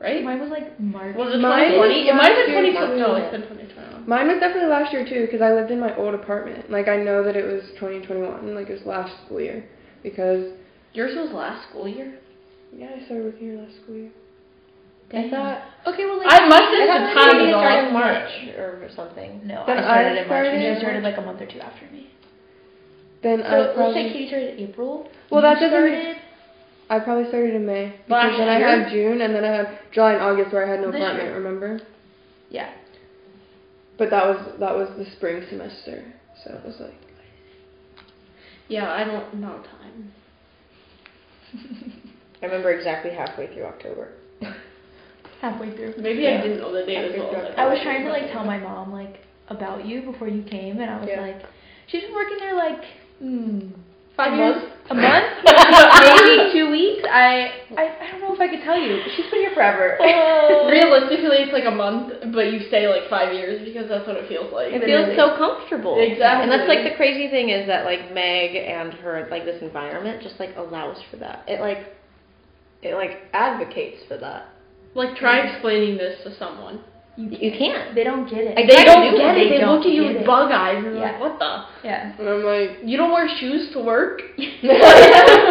[0.00, 0.22] right?
[0.22, 1.16] Mine was like March.
[1.16, 2.00] Was it Mine twenty twenty?
[2.04, 4.08] was It might have been year, twenty No, it's been twenty twenty one.
[4.08, 6.70] Mine was definitely last year too, because I lived in my old apartment.
[6.70, 9.64] Like I know that it was 2021, like it was last school year,
[10.02, 10.52] because
[10.92, 12.18] Yours was last school year.
[12.76, 14.10] yeah, I started working here last school year.
[15.16, 17.86] I thought Okay, well, like I must have thought the maybe time it is started
[17.88, 19.40] in March or something.
[19.46, 21.46] no, Then I started I in March, and started- she started like a month or
[21.46, 22.10] two after me.
[23.22, 25.08] Then So I let's say probably Katie started in April.
[25.30, 26.16] Well, you that doesn't- started
[26.90, 28.68] I probably started in May because Last then I year?
[28.68, 31.28] had June and then I had July and August where I had no This apartment.
[31.28, 31.34] year.
[31.36, 31.80] Remember?
[32.50, 32.70] Yeah.
[33.96, 36.04] But that was that was the spring semester,
[36.44, 36.94] so it was like
[38.68, 40.12] Yeah, I don't know time.
[42.42, 44.08] I remember exactly halfway through October.
[45.44, 45.94] Halfway through.
[45.98, 46.38] Maybe Yeah.
[46.38, 47.36] I didn't know the date as well.
[47.36, 50.80] as I was trying to like tell my mom like about you before you came,
[50.80, 51.20] and I was Yeah.
[51.20, 51.42] like,
[51.88, 52.82] she's been working there like
[53.20, 53.68] hmm,
[54.16, 54.56] Five a years?
[54.56, 57.02] month, a month, maybe two weeks.
[57.10, 59.02] I, I I don't know if I could tell you.
[59.16, 59.98] She's been here forever.
[60.70, 64.28] Realistically, it's like a month, but you stay like five years because that's what it
[64.28, 64.70] feels like.
[64.72, 65.98] It feels so comfortable.
[65.98, 66.46] Exactly.
[66.46, 70.22] And that's like the crazy thing is that like Meg and her like this environment
[70.22, 71.42] just like allows for that.
[71.48, 71.90] It like
[72.82, 74.53] it like advocates for that.
[74.94, 76.80] Like, try explaining this to someone.
[77.16, 77.94] You can't.
[77.94, 78.58] They don't get it.
[78.58, 79.46] I They tried to don't do get it.
[79.46, 79.60] it.
[79.60, 80.26] They look at you with it.
[80.26, 81.12] bug eyes and Yeah.
[81.12, 81.62] like, what the?
[81.86, 82.12] Yeah.
[82.18, 84.20] and I'm like You don't wear shoes to work?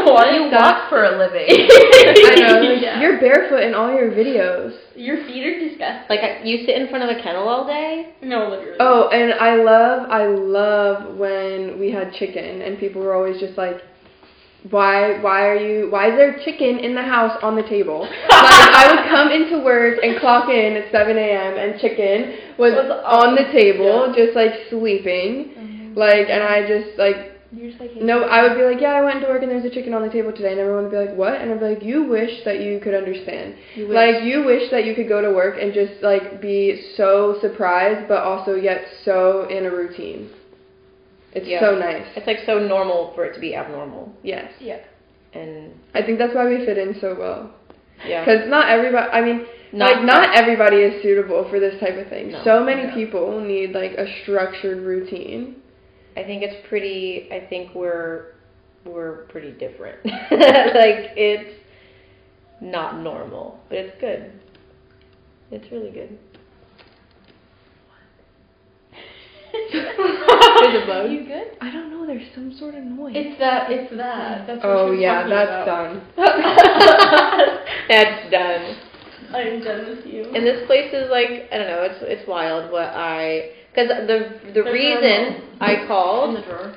[0.04, 0.34] What?
[0.34, 1.48] You walk for a living.
[1.50, 3.00] I know like, Yeah.
[3.00, 4.76] you're barefoot in all your videos.
[4.96, 6.06] Your feet are disgusting.
[6.10, 8.14] Like you sit in front of a kennel all day.
[8.22, 8.76] No, literally.
[8.82, 13.58] Oh, and I love, I love when we had chicken and people were always just
[13.58, 13.78] like,
[14.70, 18.02] why, why are you, why is there chicken in the house on the table?
[18.30, 21.58] like I would come into work and clock in at 7 a.m.
[21.58, 24.26] and chicken was Was on the table, yeah.
[24.26, 25.98] just like sleeping, mm-hmm.
[25.98, 28.94] like, and I just like You're just like, hey, No, I would be like, yeah,
[28.94, 30.92] I went to work and there's a chicken on the table today, and everyone would
[30.92, 31.42] be like, what?
[31.42, 33.56] And I'd be like, you wish that you could understand.
[33.76, 33.96] You wish.
[33.96, 38.08] Like, you wish that you could go to work and just like be so surprised,
[38.08, 40.30] but also yet so in a routine.
[41.36, 41.60] It's Yeah.
[41.62, 42.06] so nice.
[42.16, 44.78] It's like so normal for it to be abnormal, Yes, Yeah.
[45.34, 47.52] and I think that's why we fit in so well.
[48.08, 51.98] yeah, Because not everybody, I mean, Not- like not everybody is suitable for this type
[51.98, 52.32] of thing.
[52.32, 52.44] No.
[52.44, 52.94] so many No.
[52.94, 55.56] people need like a structured routine.
[56.16, 57.28] I think it's pretty.
[57.32, 58.34] I think we're
[58.86, 59.98] we're pretty different.
[60.06, 61.56] like it's
[62.62, 64.32] not normal, but it's good.
[65.52, 66.18] It's really good.
[69.72, 71.12] There's a bug.
[71.12, 71.58] You good?
[71.62, 72.08] I don't know.
[72.08, 73.14] There's some sort of noise.
[73.16, 73.72] It's that.
[73.72, 74.48] It's that.
[74.48, 75.94] That's oh, what oh she was yeah, talking that's about.
[75.94, 77.60] done.
[77.90, 78.78] That's done.
[79.34, 80.24] I'm done with you.
[80.34, 81.84] And this place is like I don't know.
[81.84, 82.72] It's it's wild.
[82.72, 85.62] What I because the the There's reason normal.
[85.62, 86.76] I in called the drawer.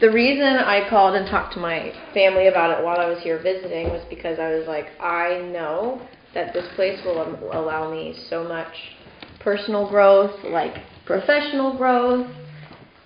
[0.00, 3.42] The reason I called and talked to my family about it while I was here
[3.42, 6.00] visiting was because I was like, I know
[6.34, 7.20] that this place will
[7.52, 8.72] allow me so much
[9.40, 10.76] personal growth, like
[11.08, 12.30] professional growth,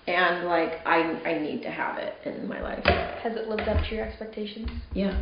[0.05, 2.83] and like I I need to have it in my life.
[2.83, 4.69] Has it lived up to your expectations?
[4.93, 5.17] Yeah,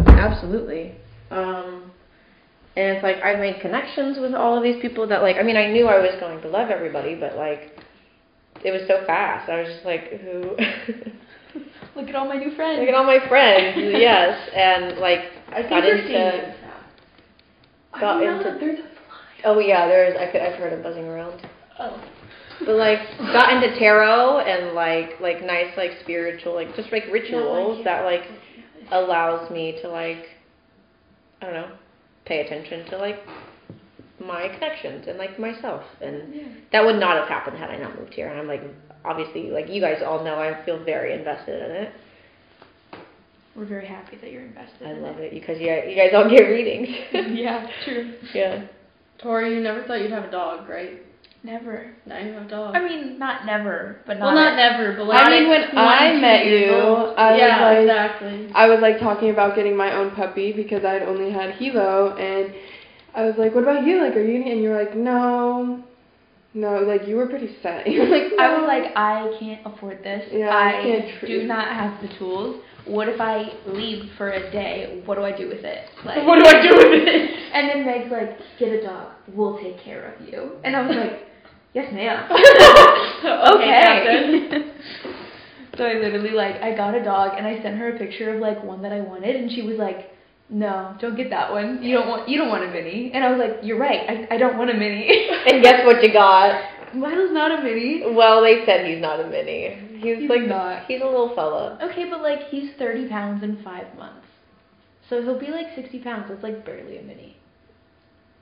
[0.00, 0.96] absolutely.
[1.30, 1.92] Um,
[2.76, 5.56] and it's like I've made connections with all of these people that like I mean
[5.56, 7.78] I knew I was going to love everybody, but like
[8.64, 9.50] it was so fast.
[9.50, 10.56] I was just like, who?
[12.00, 12.80] Look at all my new friends.
[12.80, 16.56] Look at all my friends, yes, and like I got into seeing it
[17.92, 18.00] now.
[18.00, 18.58] got into.
[18.58, 18.96] there's a
[19.44, 21.46] Oh yeah, there's I could I've heard it buzzing around.
[21.78, 22.02] Oh.
[22.64, 27.84] But like got into tarot and like like nice like spiritual like just like rituals
[27.84, 28.22] that like
[28.92, 30.24] allows me to like
[31.42, 31.70] I don't know
[32.24, 33.16] pay attention to like
[34.24, 38.14] my connections and like myself and that would not have happened had I not moved
[38.14, 38.62] here and I'm like
[39.04, 41.92] obviously like you guys all know I feel very invested in it.
[43.54, 44.86] We're very happy that you're invested.
[44.86, 46.88] I in love it because you you guys all get readings.
[47.12, 48.14] yeah, true.
[48.34, 48.66] yeah.
[49.18, 51.05] Tori, you never thought you'd have a dog, right?
[51.46, 51.92] Never.
[52.06, 52.74] You have a dog.
[52.74, 54.26] I mean, not never, but not.
[54.26, 55.24] well, not never, but like.
[55.24, 56.74] I mean, when I met you.
[56.74, 58.50] I was yeah, like- exactly.
[58.52, 62.16] I was like talking about getting my own puppy because I had only had Hilo,
[62.16, 62.52] and
[63.14, 64.02] I was like, "What about you?
[64.02, 65.84] Like, are you?" gonna-" And you were like, "No,
[66.52, 67.86] no." Like, you were pretty set.
[67.92, 70.26] You were like, I was like, I can't afford this.
[70.32, 72.60] Yeah, I I can't do not have the tools.
[72.86, 75.02] What if I leave for a day?
[75.06, 75.88] What do I do with it?
[76.04, 77.30] Like, What do I do with it?
[77.56, 79.12] And then Meg's like, get a dog.
[79.28, 80.56] We'll take care of you.
[80.62, 81.26] And I was like,
[81.76, 82.24] yes, ma'am.
[83.54, 84.72] okay,
[85.76, 88.40] so I literally like I got a dog and I sent her a picture of
[88.40, 90.10] like one that I wanted and she was like,
[90.48, 91.82] no, don't get that one.
[91.82, 93.10] You don't want you don't want a mini.
[93.12, 94.08] And I was like, you're right.
[94.08, 95.28] I, I don't want a mini.
[95.46, 96.60] And guess what you got?
[96.94, 98.02] Milo's not a mini.
[98.14, 99.98] Well, they said he's not a mini.
[100.00, 100.86] He's, He's like not.
[100.86, 101.78] he's a little fella.
[101.82, 104.26] Okay, but like he's 30 pounds in five months.
[105.08, 106.26] So he'll be like 60 pounds.
[106.28, 107.35] That's like barely a mini.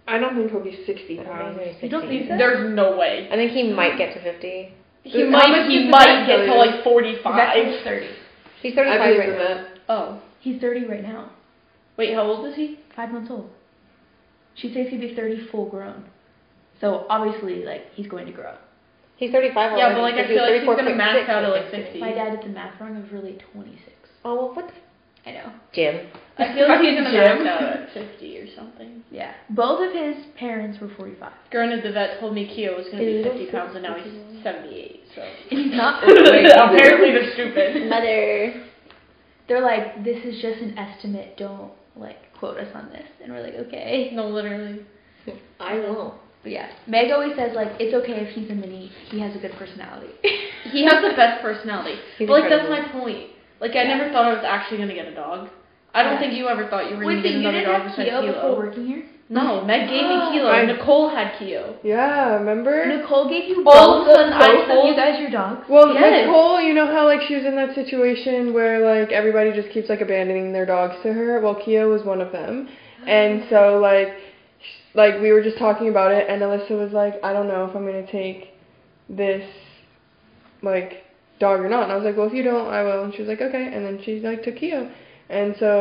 [0.06, 1.56] I don't think he'll be sixty pounds.
[1.56, 2.18] think he's You don't 60.
[2.18, 3.28] think there's no way.
[3.32, 4.74] I think he might get to 50.
[5.02, 6.54] He How might he might get to you?
[6.56, 7.84] like That's 45.
[7.84, 8.06] 30.
[8.62, 9.66] He's 35 believe right now.
[9.88, 10.22] Oh.
[10.40, 11.30] He's 30 right now.
[11.96, 12.80] Wait, how old is he?
[12.94, 13.50] Five months old.
[14.56, 16.04] She says he'd be 30 full grown.
[16.80, 18.54] So obviously, like, he's going to grow.
[19.16, 19.80] He's 35 already.
[19.80, 21.84] Yeah, but, like, I feel like he's gonna max out at, like, I think.
[21.86, 22.00] 50.
[22.00, 22.96] My dad did the math wrong.
[22.96, 23.80] It was really 26.
[24.24, 24.74] Oh, well, what the
[25.26, 25.52] I know.
[25.72, 26.06] Jim?
[26.36, 27.46] I feel like he's max Jim.
[27.46, 29.02] out at 50 or something.
[29.10, 29.32] Yeah.
[29.50, 31.32] Both of his parents were 45.
[31.50, 35.00] Granted, the vet told me Keo was gonna be 50 pounds, and now he's 78.
[35.14, 37.88] So And he's not apparently they're stupid.
[37.88, 38.66] Mother.
[39.48, 41.36] They're like, this is just an estimate.
[41.36, 43.06] Don't, like, quote us on this.
[43.22, 44.10] And we're like, okay.
[44.12, 44.84] No, literally.
[45.60, 46.14] I won't.
[46.42, 46.70] But yeah.
[46.86, 48.90] Meg always says, like, it's okay if he's a mini.
[49.10, 50.12] He has a good personality.
[50.70, 51.96] He has the best personality.
[52.18, 53.30] He's but like that's my point.
[53.60, 55.48] Like I never thought I was actually gonna get a dog.
[55.94, 56.18] I don't Yeah.
[56.20, 58.32] think you ever thought you were Wait, gonna get you another dog besides Keo Kilo.
[58.32, 59.02] before working here?
[59.30, 60.50] No, Meg gave me Kilo.
[60.50, 61.76] I- Nicole had Keo.
[61.82, 62.84] Yeah, remember?
[62.86, 65.66] Nicole gave you All of both, a sudden, I told- you guys your dogs?
[65.68, 66.26] Well, Yes.
[66.26, 69.88] Nicole, you know how like she was in that situation where like everybody just keeps
[69.88, 71.40] like abandoning their dogs to her.
[71.40, 72.68] Well, Kia was one of them,
[73.06, 73.50] and oh.
[73.50, 74.08] so like,
[74.60, 77.64] sh- like we were just talking about it, and Alyssa was like, I don't know
[77.64, 78.48] if I'm gonna take
[79.08, 79.48] this,
[80.60, 81.03] like,
[81.46, 81.84] dog or not.
[81.84, 83.04] And I was like, well, if you don't, I will.
[83.04, 83.64] And she was like, okay.
[83.74, 84.82] And then she like took Kia,
[85.28, 85.72] and so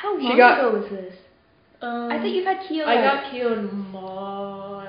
[0.00, 1.14] How She long got- ago was this?
[1.82, 2.84] Um, I think you've had Keo.
[2.86, 4.88] I got Keo in March.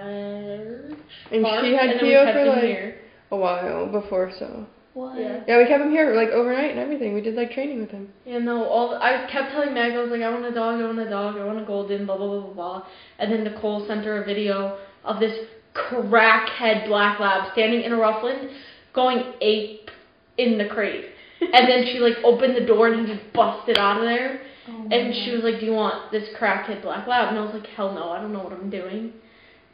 [1.32, 2.96] and March, she had and then we Kia kept for like here.
[3.32, 4.32] a while before.
[4.40, 5.20] So What?
[5.20, 5.44] Yeah.
[5.48, 7.14] yeah, we kept him here like overnight and everything.
[7.14, 8.08] We did like training with him.
[8.26, 10.86] Yeah, no, all I kept telling Meg, I was like, I want a dog, I
[10.86, 12.80] want a dog, I want a golden, blah blah blah blah blah.
[13.20, 15.36] And then Nicole sent her a video of this
[15.76, 18.50] crackhead black lab standing in a Ruff Land,
[18.98, 19.92] going ape
[20.38, 21.06] in the crate.
[21.42, 24.42] and then she like opened the door and he just busted out of there.
[24.68, 27.54] Oh And she was like, "Do you want this crackhead black lab?" And I was
[27.54, 29.14] like, "Hell no, I don't know what I'm doing."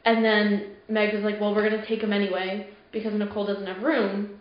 [0.04, 3.82] And then Meg was like, "Well, we're gonna take him anyway because Nicole doesn't have
[3.82, 4.40] room.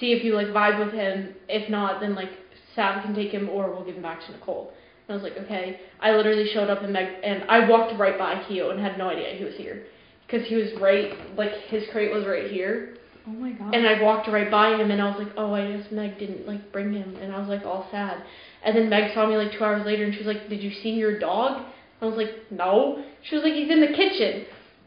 [0.00, 1.34] See if you like vibe with him.
[1.48, 2.30] If not, then like
[2.74, 4.72] Sav can take him, or we'll give him back to Nicole."
[5.06, 8.18] And I was like, "Okay." I literally showed up and Meg and I walked right
[8.18, 9.84] by Keo and had no idea he was here
[10.26, 12.96] because he was right like his crate was right here.
[13.26, 13.74] Oh my god.
[13.74, 16.46] And I walked right by him and I was like, oh, I guess Meg didn't
[16.46, 17.16] like bring him.
[17.16, 18.22] And I was like all sad.
[18.64, 20.70] And then Meg saw me like two hours later and she was like, did you
[20.82, 21.64] see your dog?
[22.02, 23.02] I was like, no.
[23.22, 24.44] She was like, he's in the kitchen.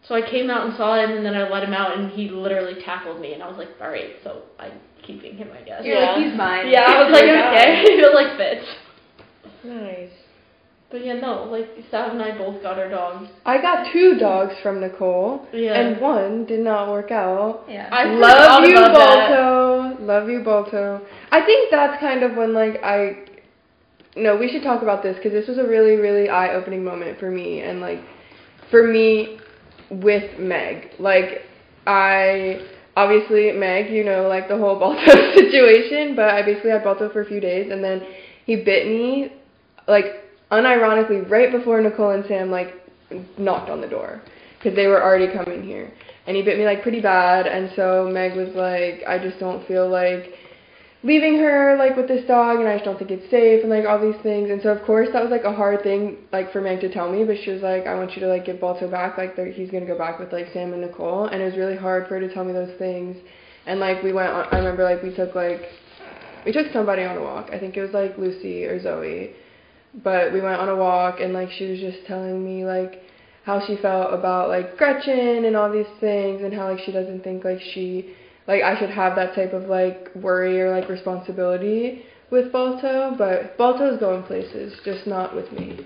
[0.08, 2.30] So I came out and saw him and then I let him out and he
[2.30, 3.34] literally tackled me.
[3.34, 5.82] And I was like, all right, so I'm keeping him, I guess.
[5.84, 6.12] You're Yeah.
[6.13, 6.67] like, he's mine.
[6.69, 8.65] Yeah, I was like, okay, I feel like fits.
[9.63, 10.12] Nice.
[10.89, 13.30] But yeah, no, like Sav and I both got our dogs.
[13.45, 15.73] I got two dogs from Nicole, Yeah.
[15.73, 17.65] and one did not work out.
[17.67, 17.89] Yeah.
[17.91, 19.30] I Love you, about that.
[19.36, 20.04] Balto.
[20.04, 21.02] Love you, Balto.
[21.32, 23.26] I think that's kind of when like I.
[24.15, 27.30] No, we should talk about this because this was a really, really eye-opening moment for
[27.30, 28.00] me, and like,
[28.71, 29.38] for me,
[29.91, 30.91] with Meg.
[30.97, 31.41] Like,
[31.86, 37.10] I obviously Meg, you know, like the whole Balto situation, but I basically had Balto
[37.12, 38.02] for a few days, and then
[38.45, 39.34] he bit me,
[39.88, 42.73] like unironically, right before Nicole and Sam like
[43.38, 44.21] knocked on the door.
[44.57, 45.91] Because they were already coming here.
[46.25, 47.47] And he bit me like pretty bad.
[47.47, 50.33] And so Meg was like I just don't feel like
[51.03, 52.60] leaving her like with this dog.
[52.60, 53.62] And I just don't think it's safe.
[53.62, 54.49] And like all these things.
[54.49, 57.12] And so of course that was like a hard thing like for Meg to tell
[57.12, 57.23] me.
[57.23, 59.17] But she was like I want you to like give Balto back.
[59.17, 61.27] Like he's gonna go back with like Sam and Nicole.
[61.27, 63.15] And it was really hard for her to tell me those things.
[63.67, 65.62] And like we went on I remember like we took like
[66.45, 67.49] we took somebody on a walk.
[67.53, 69.33] I think it was like Lucy or Zoe
[70.04, 73.02] but we went on a walk and like she was just telling me like
[73.43, 77.23] how she felt about like Gretchen and all these things and how like she doesn't
[77.23, 78.13] think like she
[78.47, 83.58] like I should have that type of like worry or like responsibility with Balto, but
[83.58, 85.80] Balto's going places, just not with me.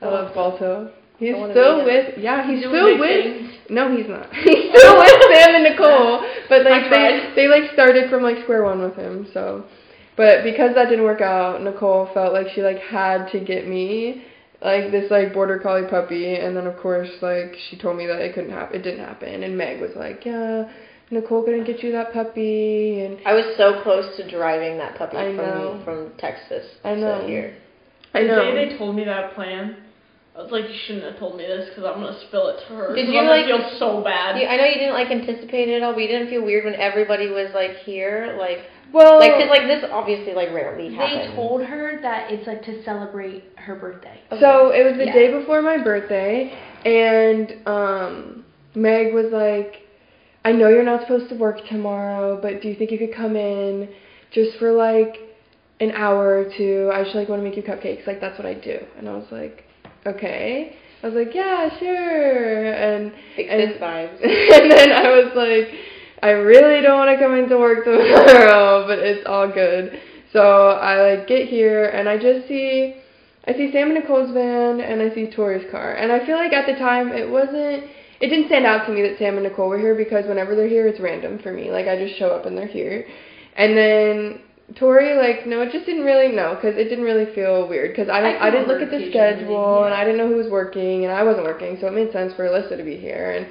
[0.00, 0.92] I love Balto.
[1.18, 3.54] He's still with yeah, he's Doing still with things.
[3.70, 4.34] no, he's not.
[4.34, 8.64] He's still with Sam and Nicole, but like they they like started from like square
[8.64, 9.28] one with him.
[9.32, 9.64] So,
[10.16, 14.24] but because that didn't work out, Nicole felt like she like had to get me
[14.62, 18.20] like this like border collie puppy, and then of course like she told me that
[18.20, 18.76] it couldn't happen.
[18.80, 20.70] It didn't happen, and Meg was like, yeah.
[21.10, 25.18] Nicole couldn't get you that puppy, and I was so close to driving that puppy
[25.18, 25.82] I from know.
[25.84, 27.20] from Texas I know.
[27.20, 27.54] to here.
[28.14, 28.40] I The know.
[28.54, 29.76] day they told me that plan,
[30.36, 32.74] I was like, you shouldn't have told me this because I'm gonna spill it to
[32.74, 32.94] her.
[32.94, 34.40] Did 'cause you, I'm like- feel so bad?
[34.40, 36.64] You, I know you didn't like anticipate it at all, but you didn't feel weird
[36.64, 38.58] when everybody was like here, like
[38.92, 42.82] well, like 'cause, like this obviously like rarely They told her that it's like to
[42.84, 44.18] celebrate her birthday.
[44.40, 45.12] So it was the Yeah.
[45.12, 46.52] day before my birthday,
[46.84, 48.44] and um,
[48.74, 49.82] Meg was like,
[50.44, 53.36] "I know you're not supposed to work tomorrow, but do you think you could come
[53.36, 53.88] in
[54.32, 55.20] just for like
[55.80, 56.90] an hour or two?
[56.92, 58.04] I just like want to make you cupcakes.
[58.06, 59.63] Like that's what I do." And I was like,
[60.06, 64.22] "Okay." I was like, "Yeah, sure." And and, vibes.
[64.22, 65.74] and then I was like,
[66.24, 70.00] I really don't want to come into work tomorrow, but it's all good.
[70.32, 72.96] So I like get here and I just see,
[73.46, 75.92] I see Sam and Nicole's van and I see Tori's car.
[75.94, 77.84] And I feel like at the time it wasn't,
[78.20, 80.66] it didn't stand out to me that Sam and Nicole were here because whenever they're
[80.66, 81.70] here, it's random for me.
[81.70, 83.06] Like I just show up and they're here.
[83.56, 84.40] And then
[84.76, 87.92] Tori, like, no, it just didn't really, no, because it didn't really feel weird.
[87.92, 89.94] Because I, I didn't, I didn't look at the schedule and.
[89.94, 92.48] I didn't know who was working and I wasn't working, so it made sense for
[92.48, 93.46] Alyssa to be here and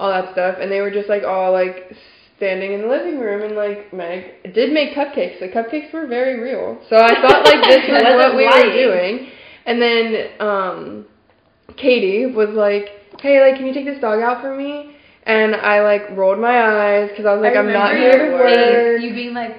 [0.00, 0.56] all that stuff.
[0.60, 1.92] And they were just like all like
[2.38, 5.38] standing in the living room and like Meg did make cupcakes.
[5.38, 6.80] The cupcakes were very real.
[6.88, 9.28] So I thought like this was what we were doing.
[9.66, 11.06] And then um
[11.76, 12.88] Katie was like,
[13.20, 16.56] "Hey, like, can you take this dog out for me?" And I like rolled my
[16.56, 19.56] eyes because I was like, I "I'm not here to work." You being like,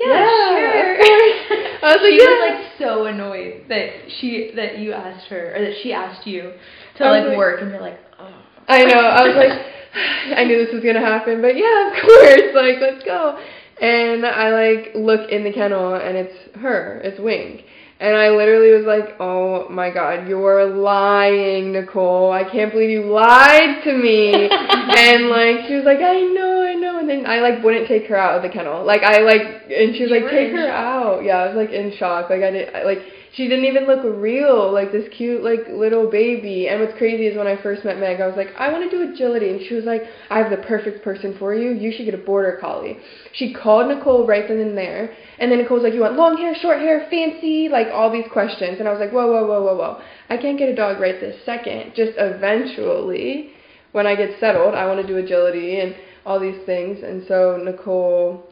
[0.00, 0.96] yeah, Yeah, sure.
[1.84, 5.54] I was like, she "Yeah." was like so annoyed that she that you asked her
[5.54, 6.52] or that she asked you
[6.98, 8.32] to like like- work and you're like, oh.
[8.68, 8.98] I know.
[9.00, 9.52] I was like,
[10.38, 12.54] I knew this was gonna happen, but yeah, of course.
[12.54, 13.38] Like, let's go.
[13.80, 17.00] And I like look in the kennel, and it's her.
[17.04, 17.62] It's Wink.
[18.00, 22.32] And I literally was like, oh my god, you're lying, Nicole.
[22.32, 24.32] I can't believe you lied to me.
[24.50, 26.98] and like, she was like, I know, I know.
[26.98, 28.84] And then I like wouldn't take her out of the kennel.
[28.84, 30.74] Like, I like, and she was You like, take her shock.
[30.74, 31.24] out.
[31.24, 32.30] Yeah, I was like in shock.
[32.30, 32.98] Like, I did, I, like,
[33.36, 36.68] she didn't even look real, like this cute, like little baby.
[36.68, 38.96] And what's crazy is when I first met Meg, I was like, I want to
[38.96, 41.72] do agility, and she was like, I have the perfect person for you.
[41.72, 42.98] You should get a border collie.
[43.32, 46.54] She called Nicole right then and there, and then Nicole's like, you want long hair,
[46.54, 49.76] short hair, fancy, like all these questions, and I was like, whoa, whoa, whoa, whoa,
[49.76, 50.02] whoa.
[50.30, 51.94] I can't get a dog right this second.
[51.96, 53.50] Just eventually,
[53.90, 57.02] when I get settled, I want to do agility and all these things.
[57.02, 58.44] And so Nicole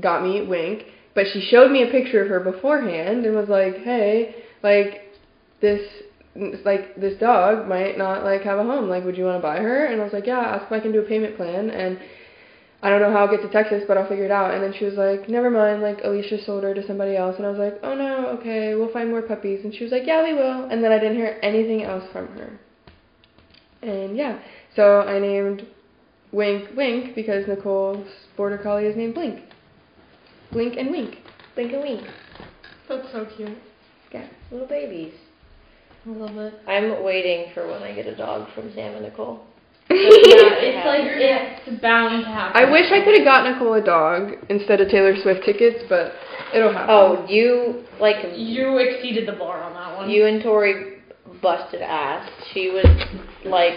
[0.00, 0.84] got me Wink,
[1.14, 5.02] but she showed me a picture of her beforehand and was like, "Hey, like
[5.60, 5.82] this
[6.64, 8.88] like this dog might not like have a home.
[8.88, 10.80] Like, would you want to buy her?" And I was like, "Yeah, ask if I
[10.80, 11.98] can do a payment plan." And
[12.82, 14.52] I don't know how I'll get to Texas, but I'll figure it out.
[14.52, 15.80] And then she was like, "Never mind.
[15.80, 18.92] Like, Alicia sold her to somebody else." And I was like, "Oh no, okay, we'll
[18.92, 21.38] find more puppies." And she was like, "Yeah, we will." And then I didn't hear
[21.42, 22.58] anything else from her.
[23.82, 24.38] And yeah,
[24.74, 25.66] so I named
[26.32, 29.40] Wink Wink because Nicole's border collie is named Blink.
[30.54, 31.16] Blink and Wink.
[31.56, 32.06] Blink and wink.
[32.88, 33.58] That's so cute.
[34.12, 35.12] Yeah, little babies.
[36.06, 36.54] I love it.
[36.68, 39.44] I'm waiting for when I get a dog from Sam and Nicole.
[39.90, 42.56] Yeah, it's like it's bound to happen.
[42.56, 46.12] I wish I could have got Nicole a dog instead of Taylor Swift tickets, but
[46.54, 46.88] it'll happen.
[46.90, 50.10] Oh, you like You exceeded the bar on that one.
[50.10, 50.98] you and Tori
[51.42, 52.28] busted ass.
[52.52, 52.86] She was
[53.44, 53.74] like,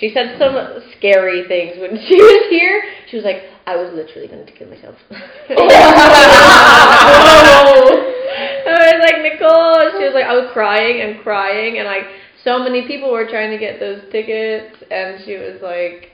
[0.00, 0.56] she said some
[0.98, 2.82] scary things when she was here.
[3.08, 4.96] She was like, I was literally going to kill myself.
[5.54, 5.62] Oh.
[8.64, 9.90] I was like Nicole.
[9.98, 12.04] She was like, I was crying and crying, and like
[12.44, 16.08] so many people were trying to get those tickets, and she was like.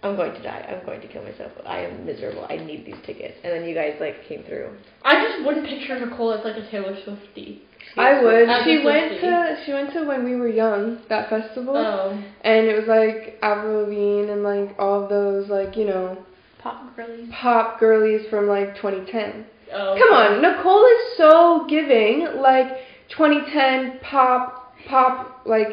[0.00, 0.64] I'm going to die.
[0.70, 1.50] I'm going to kill myself.
[1.66, 2.46] I am miserable.
[2.48, 3.34] I need these tickets.
[3.42, 4.70] And then you guys like came through.
[5.02, 7.62] I just wouldn't picture Nicole as like a Taylor Swiftie.
[7.96, 8.48] I would.
[8.48, 12.12] As She went to she went to when we were young that festival, Oh.
[12.42, 16.16] and it was like Avril Lavigne and like all those like you know
[16.58, 17.28] Pop girlies.
[17.32, 19.46] pop girlies from like 2010.
[19.72, 19.96] Oh.
[19.98, 22.68] Come on, Nicole is so giving like
[23.10, 25.68] 2010 pop pop like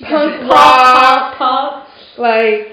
[0.00, 1.88] punk Pop, rock pop, pop.
[2.18, 2.68] like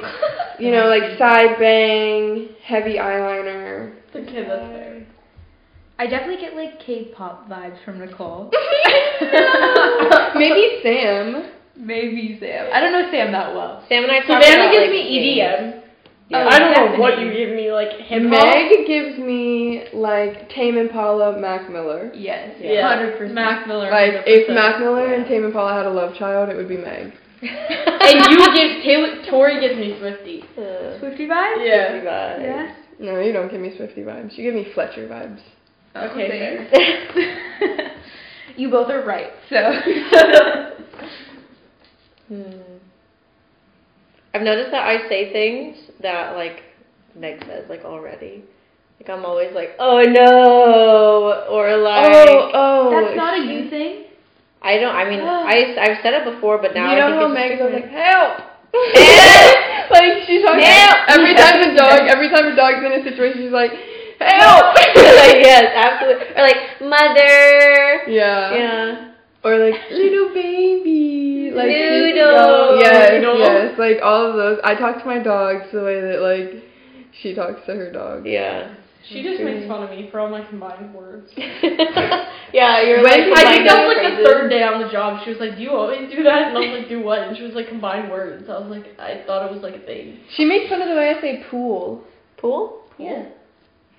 [0.59, 3.93] you know like side bang heavy eyeliner.
[4.15, 5.05] Okay, that's fair.
[5.97, 8.51] I definitely get like K-pop vibes from Nicole.
[10.35, 11.51] Maybe Sam.
[11.77, 12.69] Maybe Sam.
[12.73, 13.83] I don't know Sam that well.
[13.87, 15.39] Sam and I talked Savannah about, gives like, me names.
[15.39, 15.84] EDM.
[16.27, 16.47] Yeah.
[16.49, 18.31] I don't know what you give me, like hip hop.
[18.31, 22.11] Meg gives me like Tame Impala, Mac Miller.
[22.15, 22.55] Yes.
[22.59, 22.87] Yeah.
[22.87, 23.35] Hundred percent.
[23.35, 23.91] Mac Miller.
[23.91, 24.55] Like if 100%.
[24.55, 27.13] Mac Miller and Tame Impala had a love child, it would be Meg.
[27.41, 30.41] and you give Taylor, Tori gives me Swifty.
[30.57, 31.63] Uh, Swifty vibes.
[31.63, 31.95] Yeah.
[31.95, 32.39] you guys.
[32.41, 32.75] Yeah.
[32.97, 34.35] No, you don't give me Swifty vibes.
[34.35, 35.41] You give me Fletcher vibes.
[35.95, 37.91] Okay, thanks.
[38.57, 39.31] you both are right.
[39.49, 39.57] So.
[42.27, 42.74] Hmm.
[44.35, 46.59] I've noticed that I say things that like
[47.15, 48.43] Meg says like already.
[48.99, 52.91] Like I'm always like, oh no, or like oh, oh.
[52.91, 54.11] That's not a you thing.
[54.61, 54.93] I don't.
[54.93, 57.51] I mean, I I've said it before, but now you know I how think Meg
[57.51, 58.43] it's goes like, help!
[58.75, 59.91] Help!
[59.95, 60.97] like she's talks Help!
[61.15, 63.71] every time the dog, every time a dog's in a situation, she's like,
[64.19, 64.75] help!
[64.75, 66.27] like yes, absolutely.
[66.35, 68.11] Or like mother.
[68.11, 68.51] yeah.
[68.51, 69.14] Yeah.
[69.45, 72.79] Or like little baby, like she's- Noodle.
[72.81, 73.37] Yes, Noodle.
[73.39, 74.59] yes, like all of those.
[74.63, 76.63] I talk to my dogs the way that like
[77.21, 78.25] she talks to her dog.
[78.25, 78.73] Yeah.
[79.07, 81.29] She just makes fun of me for all my combined words.
[81.37, 83.37] yeah, you're When like.
[83.37, 85.21] I think that was like the third day on the job.
[85.23, 87.37] She was like, "Do you always do that?" And I was like, "Do what?" And
[87.37, 90.21] she was like, "Combine words." I was like, I thought it was like a thing.
[90.35, 92.03] She makes fun of the way I say pool.
[92.37, 92.81] Pool.
[92.97, 93.29] Yeah.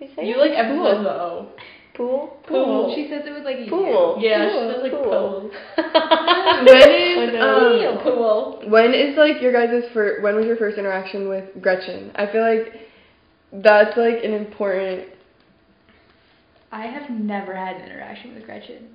[0.00, 1.50] You say You like emphasize the O.
[1.96, 2.36] pool.
[2.46, 2.92] Pool.
[2.94, 4.18] She says it was like a Pool.
[4.20, 5.04] Yeah, Cool, she says like cool.
[5.04, 5.50] pool.
[6.66, 8.62] When is um, Pool.
[8.68, 10.22] when is like your guys' first?
[10.22, 12.12] When was your first interaction with Gretchen?
[12.14, 12.72] I feel like
[13.62, 15.08] that's like an important.
[16.72, 18.88] I have never had an interaction with Gretchen.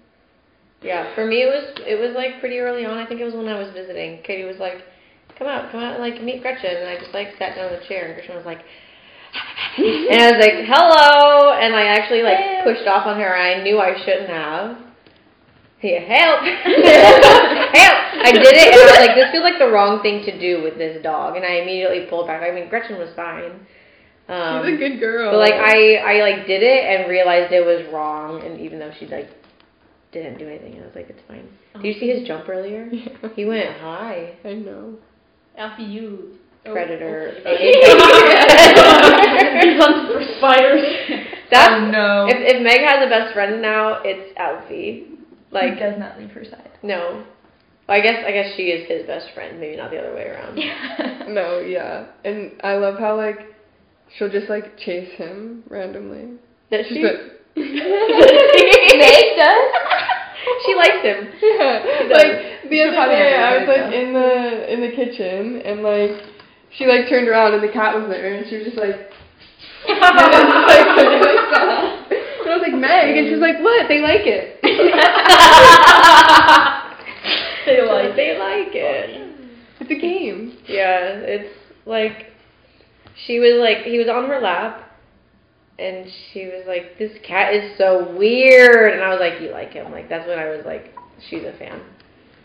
[0.81, 2.97] Yeah, for me it was it was like pretty early on.
[2.97, 4.21] I think it was when I was visiting.
[4.23, 4.81] Katie was like,
[5.37, 7.79] "Come out, come out, and like meet Gretchen." And I just like sat down in
[7.79, 8.59] the chair, and Gretchen was like,
[9.77, 12.63] and I was like, "Hello," and I actually like Help.
[12.65, 13.35] pushed off on her.
[13.35, 14.77] I knew I shouldn't have.
[15.81, 17.97] Yeah, help, help!
[18.21, 20.61] I did it, and I was like, "This feels like the wrong thing to do
[20.61, 22.43] with this dog," and I immediately pulled back.
[22.43, 23.65] I mean, Gretchen was fine.
[24.27, 25.31] Um, She's a good girl.
[25.31, 28.91] but like I, I like did it and realized it was wrong, and even though
[28.99, 29.29] she like
[30.11, 31.47] didn't do anything, I was like, it's fine.
[31.81, 32.89] Did you see his jump earlier?
[33.35, 34.35] He went high.
[34.45, 34.95] I know.
[35.57, 36.37] Alfie, you.
[36.65, 37.33] Oh, Predator.
[37.59, 37.75] He's
[39.81, 40.83] hunting for spiders.
[41.49, 42.27] That's Oh, no.
[42.29, 45.07] if if Meg has a best friend now, it's Alfie.
[45.51, 46.69] Like Like does not leave her side.
[46.83, 47.23] no,
[47.89, 50.57] I guess I guess she is his best friend, maybe not the other way around.
[51.33, 53.39] No, yeah, and I love how like
[54.17, 56.37] she'll just like chase him randomly.
[56.71, 57.03] Does she?
[57.55, 59.71] Meg does.
[60.65, 61.27] She likes him.
[61.41, 62.31] Yeah, like
[62.69, 66.11] the other day, I was like in the in the kitchen, and like
[66.77, 68.95] she like turned around and the cat was there, and she was just like,
[69.87, 72.07] and then just, like, turning like that.
[72.41, 73.87] And I was like Meg, and she was like, what?
[73.87, 74.59] They like it.
[77.65, 79.35] They like they like it.
[79.79, 80.57] It's a game.
[80.67, 81.53] Yeah, it's
[81.85, 82.27] like
[83.25, 84.89] she was like he was on her lap
[85.77, 89.71] and she was like, "This cat is so weird," and I was like, "You like
[89.71, 90.93] him?" Like that's when I was like,
[91.29, 91.81] "She's a fan,"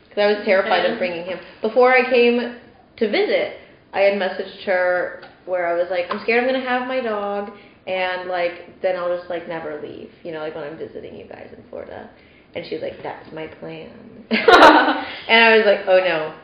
[0.09, 1.39] because I was terrified of bringing him.
[1.61, 2.57] Before I came
[2.97, 3.59] to visit,
[3.97, 7.51] I had messaged her where I was like, "I'm scared I'm gonna have my dog."
[7.87, 11.25] And like then I'll just like never leave, you know, like when I'm visiting you
[11.25, 12.11] guys in Florida.
[12.55, 13.89] And she was like, "That's my plan."
[14.31, 16.35] and I was like, "Oh no."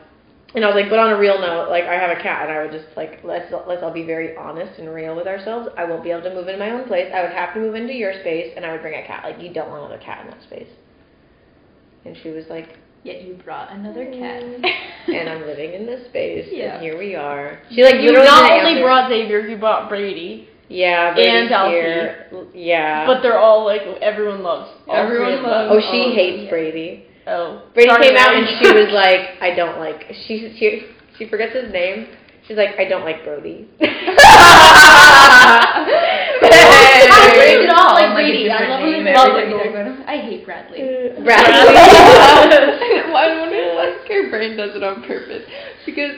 [0.55, 2.57] And I was like, "But on a real note, like I have a cat, and
[2.57, 5.69] I would just like let's let's all be very honest and real with ourselves.
[5.77, 7.11] I won't be able to move in my own place.
[7.13, 9.23] I would have to move into your space, and I would bring a cat.
[9.23, 10.69] Like you don't want another cat in that space."
[12.03, 14.17] And she was like, Yet you brought another mm.
[14.19, 14.41] cat.
[15.09, 16.75] "And I'm living in this space, Yeah.
[16.75, 18.83] and here we are." She like you literally not only answer.
[18.83, 20.47] brought Xavier, you brought Brady.
[20.69, 21.71] yeah, Brady's and Alfie.
[21.75, 22.27] here.
[22.53, 23.05] Yeah.
[23.05, 24.71] But they're all like everyone loves.
[24.87, 25.51] all Everyone three of them.
[25.51, 26.49] loves- oh, she Oh, hates yeah.
[26.49, 27.05] Brady.
[27.27, 27.61] Oh.
[27.73, 30.05] Brady Sorry, came out and she was like, I don't like.
[30.27, 30.85] She she
[31.17, 32.07] she forgets his name.
[32.47, 33.67] She's like, I don't like Brody.
[36.43, 37.57] I Hey.
[37.57, 38.49] did not like Brady.
[38.49, 39.05] I different love him
[40.17, 40.77] name as every well.
[40.77, 41.23] time you talk about him.
[41.23, 41.23] I hate Bradley.
[41.23, 41.77] Bradley.
[43.13, 45.43] I wonder like her brain does it on purpose
[45.85, 46.11] because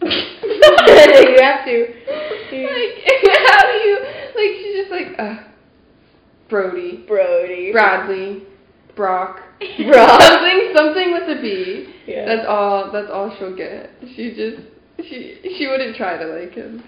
[0.02, 1.76] you have to.
[2.52, 2.96] like
[3.48, 3.98] how do you
[4.34, 5.42] like she's just like uh
[6.48, 7.72] Brody, Brody.
[7.72, 8.44] Bradley,
[8.94, 9.40] Brock,
[9.90, 10.20] Brock.
[10.22, 11.92] something something with a B.
[12.06, 12.24] Yeah.
[12.26, 12.92] That's all.
[12.92, 13.90] That's all she'll get.
[14.14, 14.62] She just
[15.08, 16.84] she she wouldn't try to like him.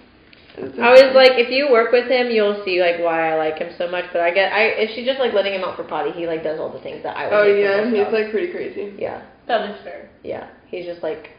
[0.59, 3.57] It's I was like, if you work with him, you'll see like why I like
[3.57, 4.05] him so much.
[4.11, 6.43] But I get, I if she's just like letting him out for potty, he like
[6.43, 7.33] does all the things that I would.
[7.33, 8.13] oh yeah, most he's dogs.
[8.13, 8.93] like pretty crazy.
[8.97, 10.09] yeah, That is fair.
[10.23, 10.49] yeah.
[10.67, 11.29] He's just like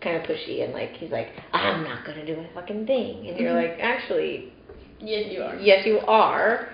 [0.00, 3.38] kind of pushy and like he's like, I'm not gonna do a fucking thing, and
[3.38, 3.70] you're mm-hmm.
[3.70, 4.52] like, actually,
[5.00, 5.56] Yes, you are.
[5.56, 6.68] yes, you are.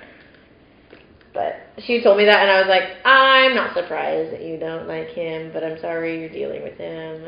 [1.32, 1.54] But
[1.86, 5.08] she told me that, and I was like, I'm not surprised that you don't like
[5.10, 7.24] him, but I'm sorry you're dealing with him.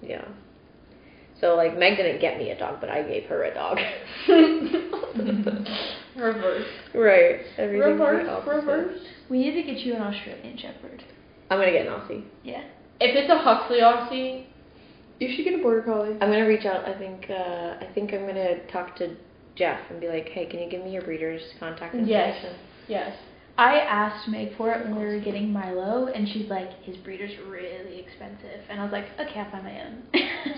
[0.00, 0.24] Yeah.
[1.42, 3.76] So like Meg didn't get me a dog, but I gave her a dog.
[6.16, 6.66] Reverse.
[6.94, 7.40] right.
[7.58, 8.46] Everything's the Reverse.
[8.46, 8.98] Reverse.
[9.28, 11.02] We need to get you an Australian Shepherd.
[11.50, 12.24] I'm gonna get an Aussie.
[12.44, 12.62] Yeah.
[13.00, 14.44] If it's a Huxley Aussie,
[15.18, 16.12] You should get a border collie.
[16.20, 16.84] I'm gonna reach out.
[16.88, 17.26] I think.
[17.28, 19.16] Uh, I think I'm gonna talk to
[19.56, 22.36] Jeff and be like, Hey, can you give me your breeder's contact information?" Yes.
[22.36, 22.60] information?
[22.88, 23.16] yes.
[23.62, 27.30] I asked Meg for it when we were getting Milo, and she's like, his breeder's
[27.48, 28.60] really expensive.
[28.68, 30.02] And I was like, okay, I'll find my own.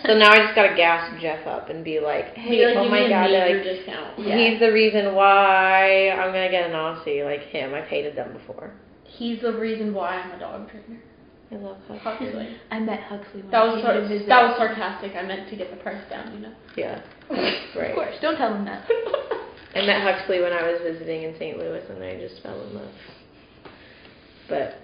[0.07, 2.89] So now I just gotta gas Jeff up and be like, Hey, Be like, oh
[2.89, 4.19] my god, like discount.
[4.19, 4.37] Yeah.
[4.39, 7.75] he's the reason why I'm gonna get an Aussie like him.
[7.75, 8.73] I've hated them before.
[9.05, 11.01] He's the reason why I'm a dog trainer.
[11.53, 11.99] I love Huxley.
[12.27, 12.57] Huxley.
[12.71, 14.29] I met Huxley when That was came sar- visit.
[14.29, 15.15] that was sarcastic.
[15.15, 16.53] I meant to get the price down, you know.
[16.77, 17.01] Yeah.
[17.31, 18.89] Of course, don't tell him that.
[19.75, 21.59] I met Huxley when I was visiting in St.
[21.59, 22.93] Louis and I just fell in love.
[24.49, 24.77] But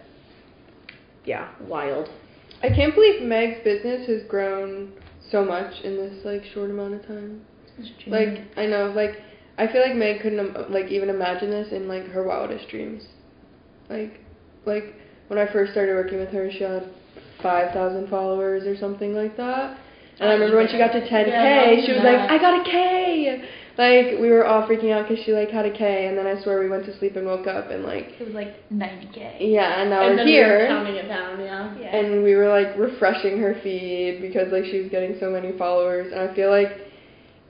[1.24, 2.09] yeah, wild.
[2.62, 4.93] I can't believe Meg's business has grown
[5.30, 7.43] so much in this like short amount of time.
[8.07, 9.22] Like I know, like
[9.59, 13.05] I feel like Meg couldn't um, like even imagine this in like her wildest dreams.
[13.88, 14.20] Like,
[14.66, 14.95] like
[15.28, 16.91] when I first started working with her, she had
[17.43, 19.78] five thousand followers or something like that.
[20.18, 22.11] And I remember when she got to 10k, Yeah, she was yeah.
[22.11, 23.49] like, "I got a K!"
[23.81, 26.41] Like we were all freaking out because she like had a K, and then I
[26.43, 29.37] swear we went to sleep and woke up and like, It was like 90k.
[29.41, 30.66] yeah, and now and we're then we were here.
[30.68, 31.78] counting it down, yeah.
[31.81, 31.97] Yeah.
[31.97, 36.12] and we were like refreshing her feed because like she was getting so many followers
[36.12, 36.68] and I feel like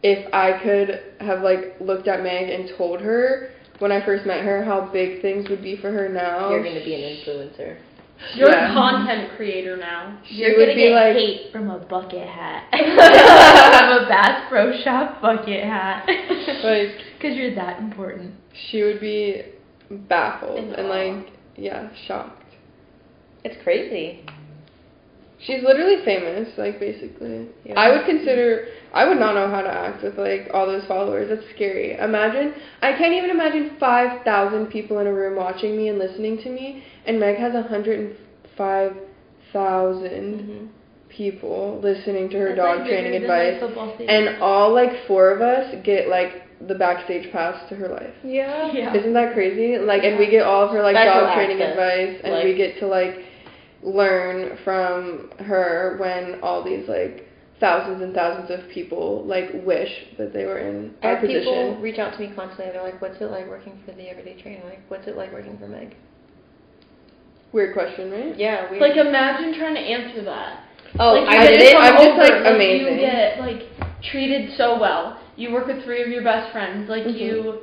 [0.05, 3.51] if I could have like looked at Meg and told her
[3.81, 6.85] when I first met her how big things would be for her now You're gonna
[6.85, 7.77] be an influencer.
[8.35, 8.71] You're Yeah.
[8.71, 10.19] a content creator now.
[10.27, 12.65] she You're would gonna be get like hate from a bucket hat.
[12.71, 12.81] from
[14.05, 16.05] a Bass Pro Shop bucket hat.
[16.65, 18.35] like Because you're that important.
[18.71, 19.43] she would be
[19.91, 22.45] baffled In and like yeah shocked
[23.45, 24.25] It's crazy.
[25.47, 27.79] She's literally famous like basically Yeah.
[27.79, 31.29] I would consider I would not know how to act with like all those followers
[31.31, 35.99] that's scary imagine I can't even imagine 5,000 people in a room watching me and
[35.99, 39.01] listening to me and Meg has 105,000
[39.53, 40.67] Mm-hmm.
[41.09, 44.93] people listening to her That's, dog like, training bigger than, like, advice and all like
[45.09, 48.71] four of us get like the backstage pass to her life Yeah.
[48.73, 48.95] yeah.
[48.95, 49.79] isn't that crazy?
[49.79, 52.55] Like, and we get all of her like Special dog training access, advice, and we
[52.55, 53.15] get to like
[53.83, 57.27] learn from her when all these like
[57.61, 61.41] thousands and thousands of people like wish that they were in I our have people
[61.41, 61.83] position.
[61.83, 62.73] reach out to me constantly.
[62.73, 64.65] They're like, "What's it like working for the Everyday Trainer?
[64.65, 65.95] Like, what's it like working for Meg?"
[67.53, 68.37] Weird question, right?
[68.39, 68.79] Yeah, we.
[68.81, 70.65] Like imagine trying to answer that.
[70.99, 71.77] oh, like, I get did to it.
[71.77, 72.95] I'm just, over, like, amazing.
[72.95, 73.63] You get like
[74.11, 75.21] treated so well.
[75.37, 76.89] You work with three of your best friends.
[76.89, 77.19] Like Mhm.
[77.19, 77.61] you,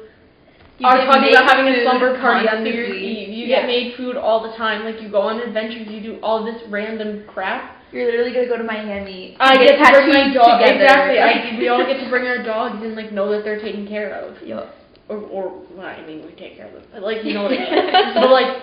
[0.79, 2.93] You are talking about having a slumber party on New Year's.
[2.93, 3.29] Eve.
[3.29, 3.61] You Yeah.
[3.61, 4.85] get made food all the time.
[4.85, 5.87] Like you go on adventures.
[5.87, 7.77] You do all this random crap.
[7.91, 9.37] You're literally gonna go to Miami.
[9.39, 10.59] I get get to bring my dog.
[10.59, 10.83] together.
[10.83, 11.19] Exactly.
[11.19, 14.13] I, we all get to bring our dogs and like know that they're taken care
[14.13, 14.41] of.
[14.45, 14.75] Yup.
[15.09, 16.83] Or, or well, I mean, we take care of them.
[16.93, 18.13] But like, you know what I mean.
[18.15, 18.61] but like,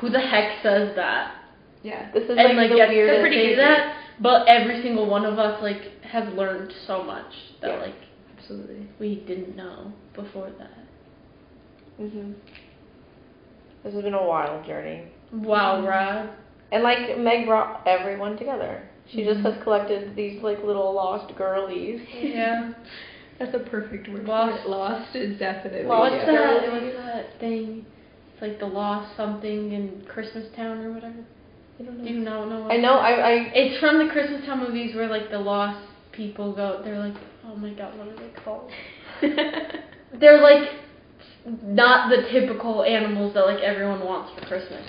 [0.00, 1.34] who the heck says that?
[1.82, 2.10] Yeah.
[2.12, 3.16] This is and like, like, the gets weirdest.
[3.16, 3.96] to pretty say that.
[4.20, 7.76] But every single one of us like has learned so much that Yeah.
[7.80, 7.94] like
[8.36, 8.88] Absolutely.
[8.98, 10.70] we didn't know before that.
[11.98, 12.32] Hmm
[13.84, 15.04] This has been a wild journey.
[15.32, 16.30] Wow, Rad.
[16.72, 18.88] And like Meg brought everyone together.
[19.10, 22.00] She just has collected these like little lost girlies.
[22.12, 22.72] Yeah.
[23.38, 24.24] That's a perfect word.
[24.24, 24.66] Lost.
[24.66, 25.84] Lost is definitely.
[25.84, 26.32] Lost What's Yeah.
[26.32, 26.66] that?
[26.66, 26.94] Girlies.
[26.94, 27.86] What's that thing?
[28.32, 31.24] It's like the lost something in Christmas Town or whatever.
[31.78, 32.62] I don't Do you not know?
[32.62, 32.94] what I know.
[32.94, 33.10] I.
[33.10, 36.80] I It's from the Christmas Town movies where like the lost people go.
[36.82, 37.16] They're like,
[37.46, 38.70] oh my god, what are they called?
[40.20, 40.68] They're like
[41.46, 44.82] not the typical animals that like everyone wants for Christmas.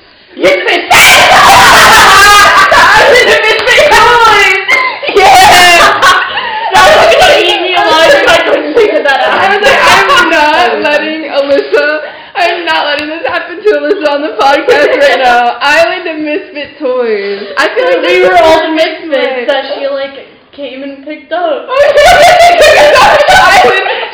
[6.73, 9.37] That was gonna eat me alive if I couldn't figure that out.
[9.37, 11.89] I was like, I'm not letting Alyssa.
[12.37, 15.57] I'm not letting this happen to Alyssa on the podcast right now.
[15.57, 17.49] Island of Misfit Toys.
[17.57, 19.45] I feel like we were all the misfits way.
[19.49, 21.65] that she like came and picked up.
[21.69, 21.85] Island.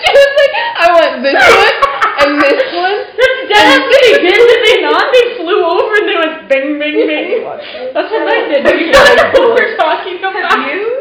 [0.04, 1.76] She was like, I want this one
[2.24, 2.98] and this one.
[3.18, 5.04] That's dead what they did, did they not?
[5.12, 7.44] They flew over and they went bing, bing, bing.
[7.92, 8.64] That's what I did.
[8.64, 9.04] Do you know
[9.36, 10.48] what we're talking about?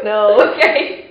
[0.03, 0.43] no.
[0.51, 1.03] Okay.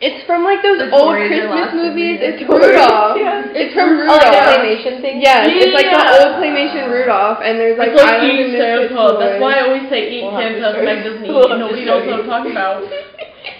[0.00, 2.16] It's from like those old Christmas movies.
[2.24, 2.40] It's.
[2.48, 3.16] Rudolph.
[3.20, 3.44] Yeah.
[3.52, 4.32] It's from Oh, like Rudolph.
[4.32, 5.20] the claymation thing.
[5.20, 8.88] Yes, it's like the old claymation Rudolph, and there's like It's like Island eat Santa.
[8.88, 9.16] Toys.
[9.20, 10.78] That's why I always say eat We'll have to Santa.
[10.78, 11.04] show Meg you.
[11.12, 11.32] doesn't eat.
[11.32, 12.20] We'll have to Nobody knows what.
[12.20, 12.82] I'm talking about.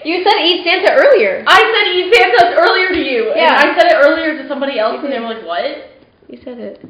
[0.05, 1.43] You said eat Santa earlier.
[1.47, 3.33] I said eat Santa earlier to you.
[3.35, 3.59] Yeah.
[3.59, 5.91] And I said it earlier to somebody else, and they were like, "What?"
[6.29, 6.85] You said it.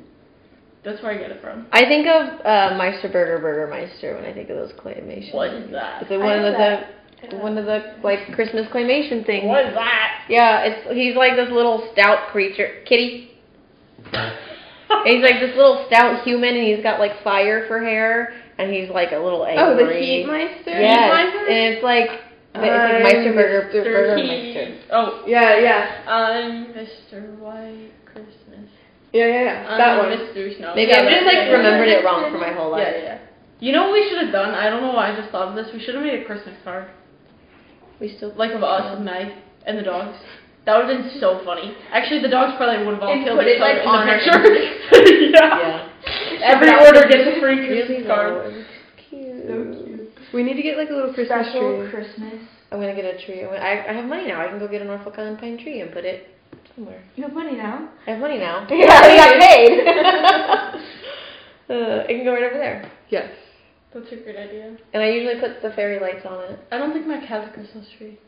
[0.83, 1.65] That's where I get it from.
[1.71, 5.33] I think of uh, Meister Burger Burger Meister when I think of those claymation.
[5.33, 6.03] What is that?
[6.03, 6.85] It's like one of know the
[7.31, 9.45] one of the like Christmas claymation things.
[9.45, 10.25] What is that?
[10.29, 13.31] Yeah, it's he's like this little stout creature, kitty.
[15.05, 18.89] He's like this little stout human, and he's got like fire for hair, and he's
[18.89, 19.63] like a little angry.
[19.63, 20.71] Oh, the Heat Meister.
[20.71, 21.47] Yes, Meister?
[21.47, 22.09] and it's like
[22.55, 23.83] it's like I'm Meister Burger Mr.
[23.83, 24.77] Burger Meister.
[24.91, 27.37] Oh, Yeah, yeah, I'm Mr.
[27.37, 28.65] White Christmas.
[29.13, 29.67] yeah, yeah, yeah.
[29.69, 30.09] I'm That one.
[30.09, 30.57] Mr.
[30.57, 30.73] Snow.
[30.75, 32.87] Maybe Yeah, I've just like remembered it wrong for my whole life.
[32.89, 33.19] Yeah, yeah.
[33.59, 34.55] You know what we should have done?
[34.55, 35.71] I don't know why I just thought of this.
[35.73, 36.87] We should have made a Christmas card.
[37.99, 39.33] We still Like of us and Meg
[39.65, 40.17] and the dogs.
[40.65, 41.73] That would have been so funny.
[41.91, 44.39] Actually, the dogs probably would have all And killed each other like, in the picture.
[45.33, 45.57] yeah.
[45.59, 46.53] yeah.
[46.53, 48.65] Every order gets a free Really Christmas though, card.
[49.09, 49.43] cute.
[49.47, 50.09] So cute.
[50.33, 51.89] We need to get like a little Christmas Special tree.
[51.91, 52.39] Christmas.
[52.71, 53.43] I'm gonna get a tree.
[53.43, 54.45] I'm I, I have money now.
[54.45, 56.27] I can go get a Norfolk Island pine tree and put it
[56.75, 57.01] somewhere.
[57.15, 57.89] You have money now.
[58.05, 58.67] I have money now.
[58.71, 59.73] Yeah, I got paid.
[61.69, 62.91] uh, it can go right over there.
[63.09, 63.31] Yes.
[63.93, 64.77] That's a great idea.
[64.93, 66.59] And I usually put the fairy lights on it.
[66.71, 68.19] I don't think Meg has a Christmas tree.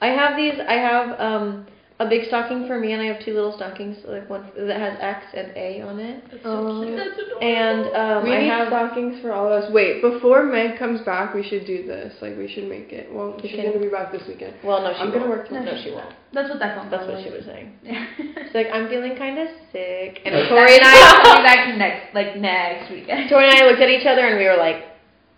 [0.00, 0.60] I have these.
[0.68, 1.66] I have um
[2.00, 4.98] a big stocking for me, and I have two little stockings, like one that has
[5.00, 6.24] X and A on it.
[6.28, 6.82] That's Oh.
[6.82, 6.96] so cute.
[6.98, 7.46] That's adorable.
[7.46, 8.66] And um, we I need have.
[8.66, 9.70] stockings for all of us.
[9.72, 12.12] Wait, before Meg comes back, we should do this.
[12.20, 13.06] Like, we should make it.
[13.14, 14.54] Well, You she's can- gonna be back this weekend.
[14.64, 15.20] Well, no, she I'm won't.
[15.22, 15.78] gonna work No, tomorrow.
[15.84, 16.10] she won't.
[16.32, 17.46] That's what that phone That's call what she was.
[17.46, 17.78] was saying.
[18.42, 22.12] She's like, I'm feeling kind of sick, and Tori Tori and I'll be back next,
[22.12, 23.30] like next weekend.
[23.30, 24.82] Tori and I looked at each other, and we were like,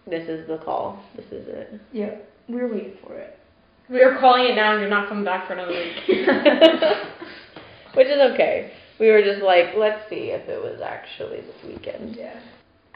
[0.08, 1.04] "This is the call.
[1.16, 2.16] This is it." Yeah,
[2.48, 3.36] we're waiting for it.
[3.90, 5.96] We are calling it now, and you're not coming back for another week.
[7.94, 8.72] Which is okay.
[8.98, 12.16] We were just like, let's see if it was actually this weekend.
[12.16, 12.40] Yeah.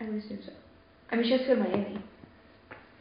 [0.01, 0.53] I would assume so.
[1.11, 1.99] I mean, she has to go to Miami.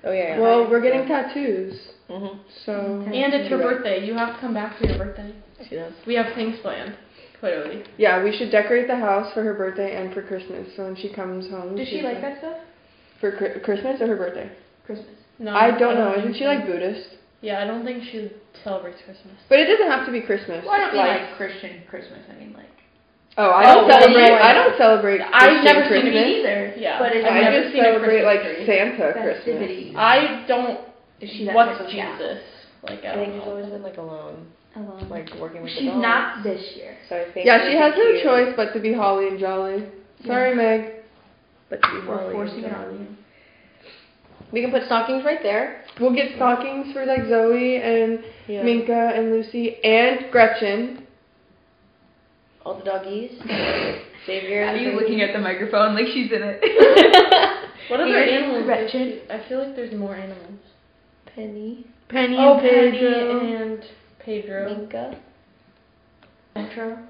[0.04, 0.36] Oh yeah.
[0.36, 0.40] yeah.
[0.40, 1.78] Well, we're getting tattoos,
[2.10, 2.40] Mhm.
[2.66, 3.04] so.
[3.06, 4.06] and it's her birthday.
[4.06, 5.34] You have to come back for your birthday.
[5.68, 5.94] She does.
[6.08, 6.96] We have things planned.
[7.40, 7.84] Clearly.
[7.98, 10.68] Yeah, we should decorate the house for her birthday and for Christmas.
[10.76, 11.76] So when she comes home.
[11.76, 12.58] Does she she's like that stuff?
[13.22, 14.52] For Chri- Christmas or her birthday?
[14.86, 15.16] Christmas.
[15.38, 16.14] No, I don't know.
[16.16, 17.16] think Isn't she like Buddhist?
[17.42, 18.32] Yeah, I don't think she
[18.64, 19.36] celebrates Christmas.
[19.48, 20.64] But it doesn't have to be Christmas.
[20.66, 22.20] Well, I don't mean like, like Christian Christmas.
[22.30, 22.66] I mean like.
[23.38, 24.32] Oh, I Oh, don't well, celebrate.
[24.36, 25.22] I don't celebrate.
[25.22, 26.14] I've Christian never seen Christmas.
[26.28, 26.74] me either.
[26.76, 28.66] Yeah, But it's I've I never just seen a celebrate like tree.
[28.66, 29.96] Santa Christmas.
[29.96, 30.80] I don't.
[31.22, 31.92] Is she that What's type of?
[31.92, 32.44] Jesus?
[32.84, 35.08] Like I I think don't she's always been like alone, Alone.
[35.10, 36.02] like working with the She's dogs.
[36.02, 36.96] not this year.
[37.08, 37.46] So I think.
[37.46, 39.84] Yeah, she has no cute, choice but to be holly and jolly.
[40.26, 41.04] Sorry, Meg.
[41.70, 43.08] But to be We're Holly forcing and it Jolly.
[44.42, 44.48] You.
[44.52, 45.84] We can put stockings right there.
[46.00, 48.64] We'll get stockings for like Zoe and Yeah.
[48.64, 51.06] Minka and Lucy and Gretchen.
[52.66, 53.32] All the doggies.
[54.26, 54.66] Savior.
[54.66, 54.96] Are you Savior.
[55.02, 57.56] looking at the microphone like she's in it?
[57.90, 58.66] What other animals?
[58.66, 59.22] Gretchen.
[59.32, 60.60] I feel like there's more animals.
[61.34, 61.88] Penny.
[62.08, 63.40] Penny Oh, and Penny Pedro.
[63.40, 63.84] and
[64.20, 64.76] Pedro.
[64.78, 65.20] Minka.
[66.56, 67.08] Outro.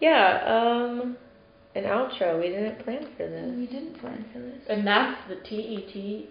[0.00, 0.44] Yeah.
[0.46, 1.16] Um.
[1.74, 2.38] An outro.
[2.40, 3.52] We didn't plan for this.
[3.56, 4.58] We didn't plan for this.
[4.68, 6.28] And that's the T E T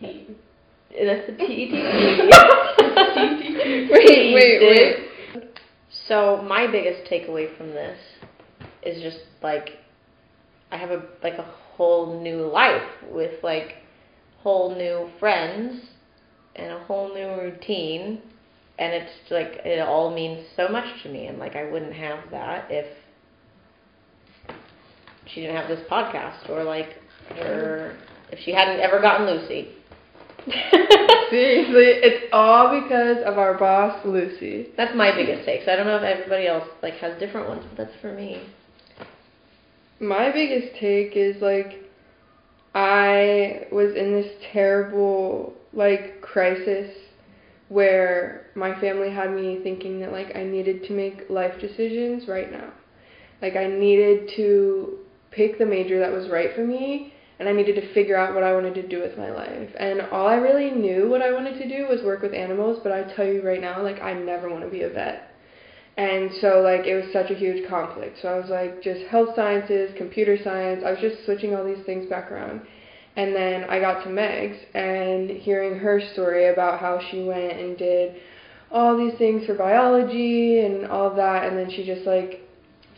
[0.00, 0.26] T.
[0.90, 1.72] That's the TTT.
[3.90, 4.96] Wait, wait, wait.
[6.08, 7.98] So my biggest takeaway from this
[8.84, 9.70] is just like
[10.70, 13.76] I have a like a whole new life with like
[14.38, 15.82] whole new friends
[16.54, 18.22] and a whole new routine
[18.78, 22.30] and it's like it all means so much to me and like I wouldn't have
[22.30, 22.86] that if
[25.26, 26.96] she didn't have this podcast or like
[27.38, 27.96] or
[28.30, 29.70] if she hadn't ever gotten Lucy.
[31.30, 34.68] Seriously, it's all because of our boss, Lucy.
[34.76, 35.64] That's my biggest take.
[35.64, 38.42] So I don't know if everybody else like has different ones, but that's for me.
[39.98, 41.82] My biggest take is like
[42.74, 46.94] I was in this terrible like crisis
[47.68, 52.52] where my family had me thinking that like I needed to make life decisions right
[52.52, 52.72] now.
[53.42, 54.98] Like I needed to
[55.32, 58.42] pick the major that was right for me and I needed to figure out what
[58.42, 59.70] I wanted to do with my life.
[59.78, 62.92] And all I really knew what I wanted to do was work with animals, but
[62.92, 65.30] I tell you right now, like I never want to be a vet.
[65.98, 68.18] And so like it was such a huge conflict.
[68.22, 70.82] So I was like just health sciences, computer science.
[70.84, 72.62] I was just switching all these things back around.
[73.16, 77.76] And then I got to Meg's and hearing her story about how she went and
[77.78, 78.16] did
[78.70, 82.40] all these things for biology and all that and then she just like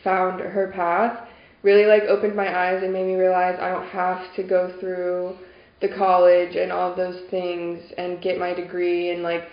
[0.03, 1.28] found her path
[1.63, 5.35] really like opened my eyes and made me realize I don't have to go through
[5.81, 9.43] the college and all those things and get my degree and like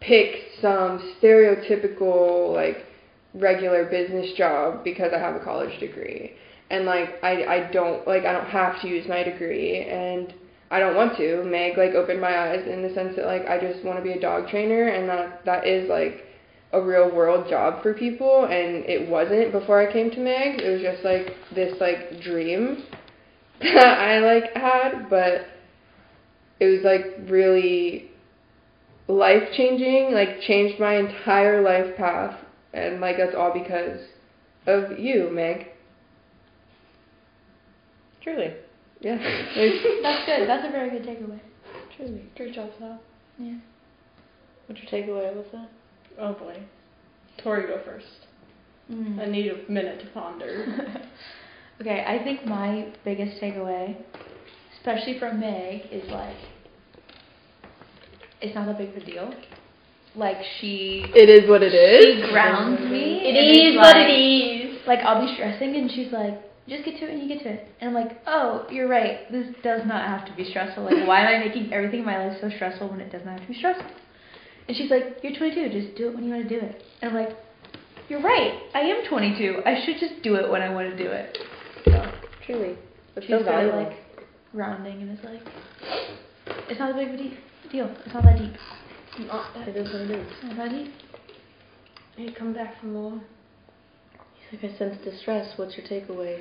[0.00, 2.86] pick some stereotypical like
[3.34, 6.32] regular business job because I have a college degree.
[6.70, 10.32] And like I I don't like I don't have to use my degree and
[10.70, 11.44] I don't want to.
[11.44, 14.12] Meg like opened my eyes in the sense that like I just want to be
[14.12, 16.24] a dog trainer and that that is like
[16.74, 20.60] a real world job for people and it wasn't before I came to Meg.
[20.60, 22.84] It was just like this like dream
[23.60, 25.46] that I like had, but
[26.60, 28.10] it was like really
[29.08, 32.38] life changing, like changed my entire life path
[32.72, 34.00] and like that's all because
[34.66, 35.68] of you, Meg.
[38.22, 38.54] Truly.
[39.00, 39.16] Yeah.
[40.02, 40.48] That's good.
[40.48, 41.38] That's a very good takeaway.
[41.96, 42.24] Truly.
[42.36, 42.98] Great job, Sav.
[43.38, 43.58] Yeah.
[44.66, 45.68] What's your takeaway with that?
[46.18, 46.62] Oh boy.
[47.42, 48.06] Tori, go first.
[48.90, 49.18] Mm.
[49.20, 50.66] I need a minute to ponder.
[51.80, 53.96] okay, I think my biggest takeaway,
[54.78, 56.36] especially from Meg, is like
[58.40, 59.34] it's not that big of a deal.
[60.14, 62.30] Like she It is what it she is.
[62.30, 63.22] grounds me.
[63.24, 64.86] It and it's what like- it is.
[64.86, 66.38] Like I'll be stressing and she's like,
[66.68, 67.68] just get to it and you get to it.
[67.80, 69.30] And I'm like, oh, you're right.
[69.32, 70.84] This does not have to be stressful.
[70.84, 73.40] Like why am I making everything in my life so stressful when it doesn't have
[73.40, 73.86] to be stressful?
[74.66, 75.68] And she's like, you're 22.
[75.70, 76.82] Just do it when you want to do it.
[77.02, 77.36] And I'm like,
[78.08, 78.60] you're right.
[78.74, 79.62] I am 22.
[79.64, 81.38] I should just do it when I want to do it.
[81.84, 82.12] So
[82.46, 82.76] Truly.
[83.16, 83.92] It's she's so like
[84.52, 85.40] rounding and it's like,
[86.68, 87.38] it's not a big of a de-
[87.70, 87.94] deal.
[88.04, 88.52] It's not that deep.
[89.26, 90.26] Not that- it is what it is.
[90.32, 90.92] It's not that deep.
[92.16, 93.20] Hey, come back from the law.
[94.50, 95.52] He's like, I sense distress.
[95.56, 96.40] What's your takeaway?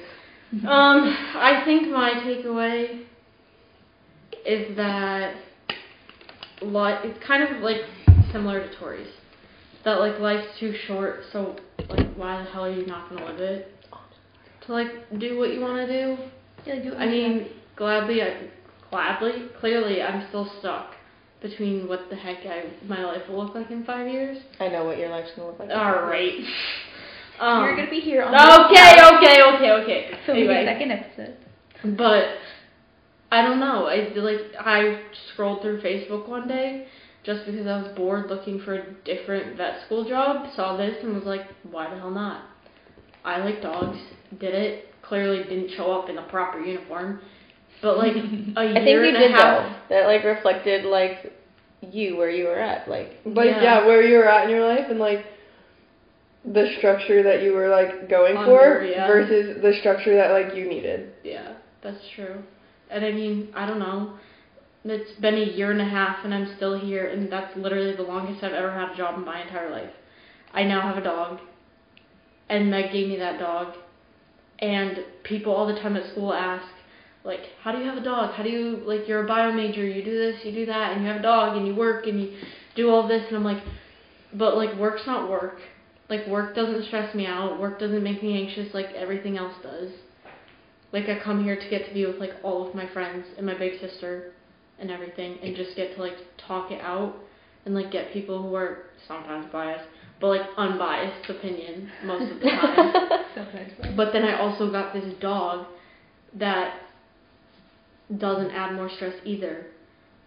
[0.53, 3.05] Um, I think my takeaway
[4.45, 5.35] is that
[6.61, 7.03] lot.
[7.05, 7.81] it's kind of like
[8.33, 9.07] similar to Tori's.
[9.85, 11.55] That like life's too short, so
[11.89, 13.73] like why the hell are you not gonna live it?
[14.65, 14.87] To like
[15.19, 16.23] do what you want to do.
[16.65, 18.49] Yeah, do I mean, gladly, I,
[18.89, 20.91] gladly, clearly, I'm still stuck
[21.41, 24.37] between what the heck I, my life will look like in five years.
[24.61, 25.69] I know what your life's gonna look like.
[25.69, 26.33] All right.
[27.39, 30.11] Um, you're gonna be here on okay, okay, okay, okay.
[30.23, 30.65] filming Anyway.
[30.65, 31.97] the second episode.
[31.97, 32.25] But
[33.31, 33.87] I don't know.
[33.87, 35.01] I like I
[35.33, 36.87] scrolled through Facebook one day
[37.23, 40.45] just because I was bored looking for a different vet school job.
[40.55, 42.45] Saw this and was like, why the hell not?
[43.23, 43.97] I like dogs.
[44.39, 44.85] Did it.
[45.01, 47.21] Clearly didn't show up in the proper uniform.
[47.81, 49.79] But like a year I think you and did a half.
[49.89, 49.95] though.
[49.95, 51.31] That like reflected like
[51.81, 52.87] you where you were at.
[52.89, 53.63] Like Like Yeah.
[53.63, 53.85] yeah.
[53.85, 55.25] where you were at in your life and like
[56.45, 59.07] the structure that you were like going Under, for yeah.
[59.07, 61.13] versus the structure that like you needed.
[61.23, 62.43] Yeah, that's true.
[62.89, 64.13] And I mean, I don't know.
[64.85, 68.03] It's been a year and a half and I'm still here and that's literally the
[68.03, 69.91] longest I've ever had a job in my entire life.
[70.53, 71.39] I now have a dog.
[72.49, 73.75] And Meg gave me that dog.
[74.59, 76.67] And people all the time at school ask,
[77.23, 78.35] like, how do you have a dog?
[78.35, 81.01] How do you, like, you're a bio major, you do this, you do that, and
[81.01, 82.37] you have a dog, and you work, and you
[82.75, 83.23] do all this.
[83.27, 83.63] And I'm like,
[84.33, 85.59] but, like, work's not work.
[86.09, 87.59] Like, work doesn't stress me out.
[87.59, 89.89] Work doesn't make me anxious like everything else does.
[90.91, 93.45] Like, I come here to get to be with, like, all of my friends and
[93.45, 94.33] my big sister
[94.79, 96.17] and everything, and just get to, like,
[96.47, 97.15] talk it out
[97.65, 99.85] and, like, get people who are sometimes biased,
[100.19, 103.95] but, like, unbiased opinion most of the time.
[103.95, 105.65] But then I also got this dog
[106.37, 106.79] that
[108.17, 109.67] doesn't add more stress either.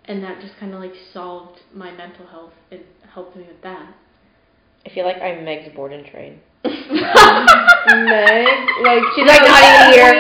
[0.07, 2.53] and that just kind of like solved my mental health.
[2.71, 3.93] It helped me with that.
[4.87, 6.39] I feel like I'm Meg's board and train.
[6.65, 6.79] Meg,
[8.87, 10.15] like She's like, not even here.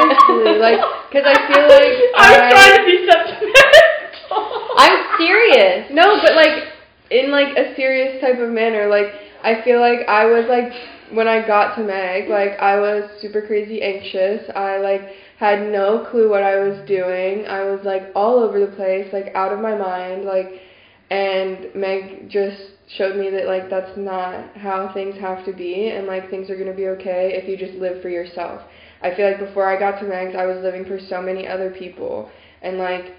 [0.59, 3.56] like, because I feel like I was I- trying to be sentimental.
[5.19, 5.89] Serious.
[5.91, 6.64] No, but like
[7.11, 8.89] in like a serious type of manner.
[8.89, 9.12] Like
[9.43, 10.73] I feel like I was like
[11.12, 14.51] when I got to Meg, like I was super crazy anxious.
[14.55, 15.03] I like
[15.39, 17.47] had no clue what I was doing.
[17.47, 20.61] I was like all over the place, like out of my mind, like
[21.11, 22.61] and Meg just
[22.97, 26.55] showed me that like that's not how things have to be and like things are
[26.57, 28.62] going to be okay if you just live for yourself.
[29.03, 31.71] I feel like before I got to Meg's, I was living for so many other
[31.71, 32.31] people
[32.62, 33.14] and like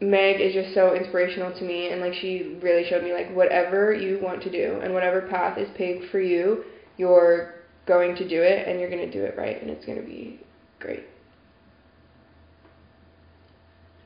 [0.00, 3.92] Meg is just so inspirational to me and like she really showed me like whatever
[3.92, 6.64] you want to do and whatever path is paved for you,
[6.96, 7.54] you're
[7.86, 10.06] going to do it and you're going to do it right and it's going to
[10.06, 10.40] be
[10.78, 11.04] great.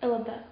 [0.02, 0.46] I love that.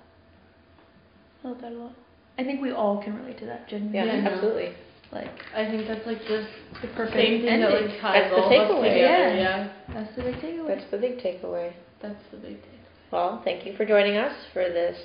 [1.45, 1.93] I love that a lot.
[2.39, 3.91] I think we all can relate to that, Jen.
[3.93, 4.75] Yeah, Yeah, absolutely.
[5.13, 6.49] Like, I think that's like just
[6.83, 8.93] the perfect same thing that like ties That's the all of us takeaway.
[8.95, 9.35] together.
[9.37, 9.37] Yeah.
[9.37, 10.69] Yeah, That's the big takeaway.
[10.69, 11.73] That's the big takeaway.
[12.01, 13.11] that's the big takeaway.
[13.11, 14.97] Well, thank you for joining us for this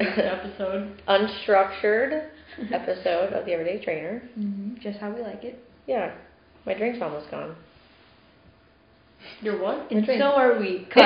[0.00, 1.00] episode.
[1.08, 2.28] unstructured
[2.72, 4.22] episode of the Everyday Trainer.
[4.34, 5.62] hmm Just how we like it.
[5.86, 6.12] Yeah,
[6.66, 7.54] my drink's almost gone.
[9.42, 9.90] Your what?
[9.90, 10.20] And drink.
[10.20, 10.86] so are we.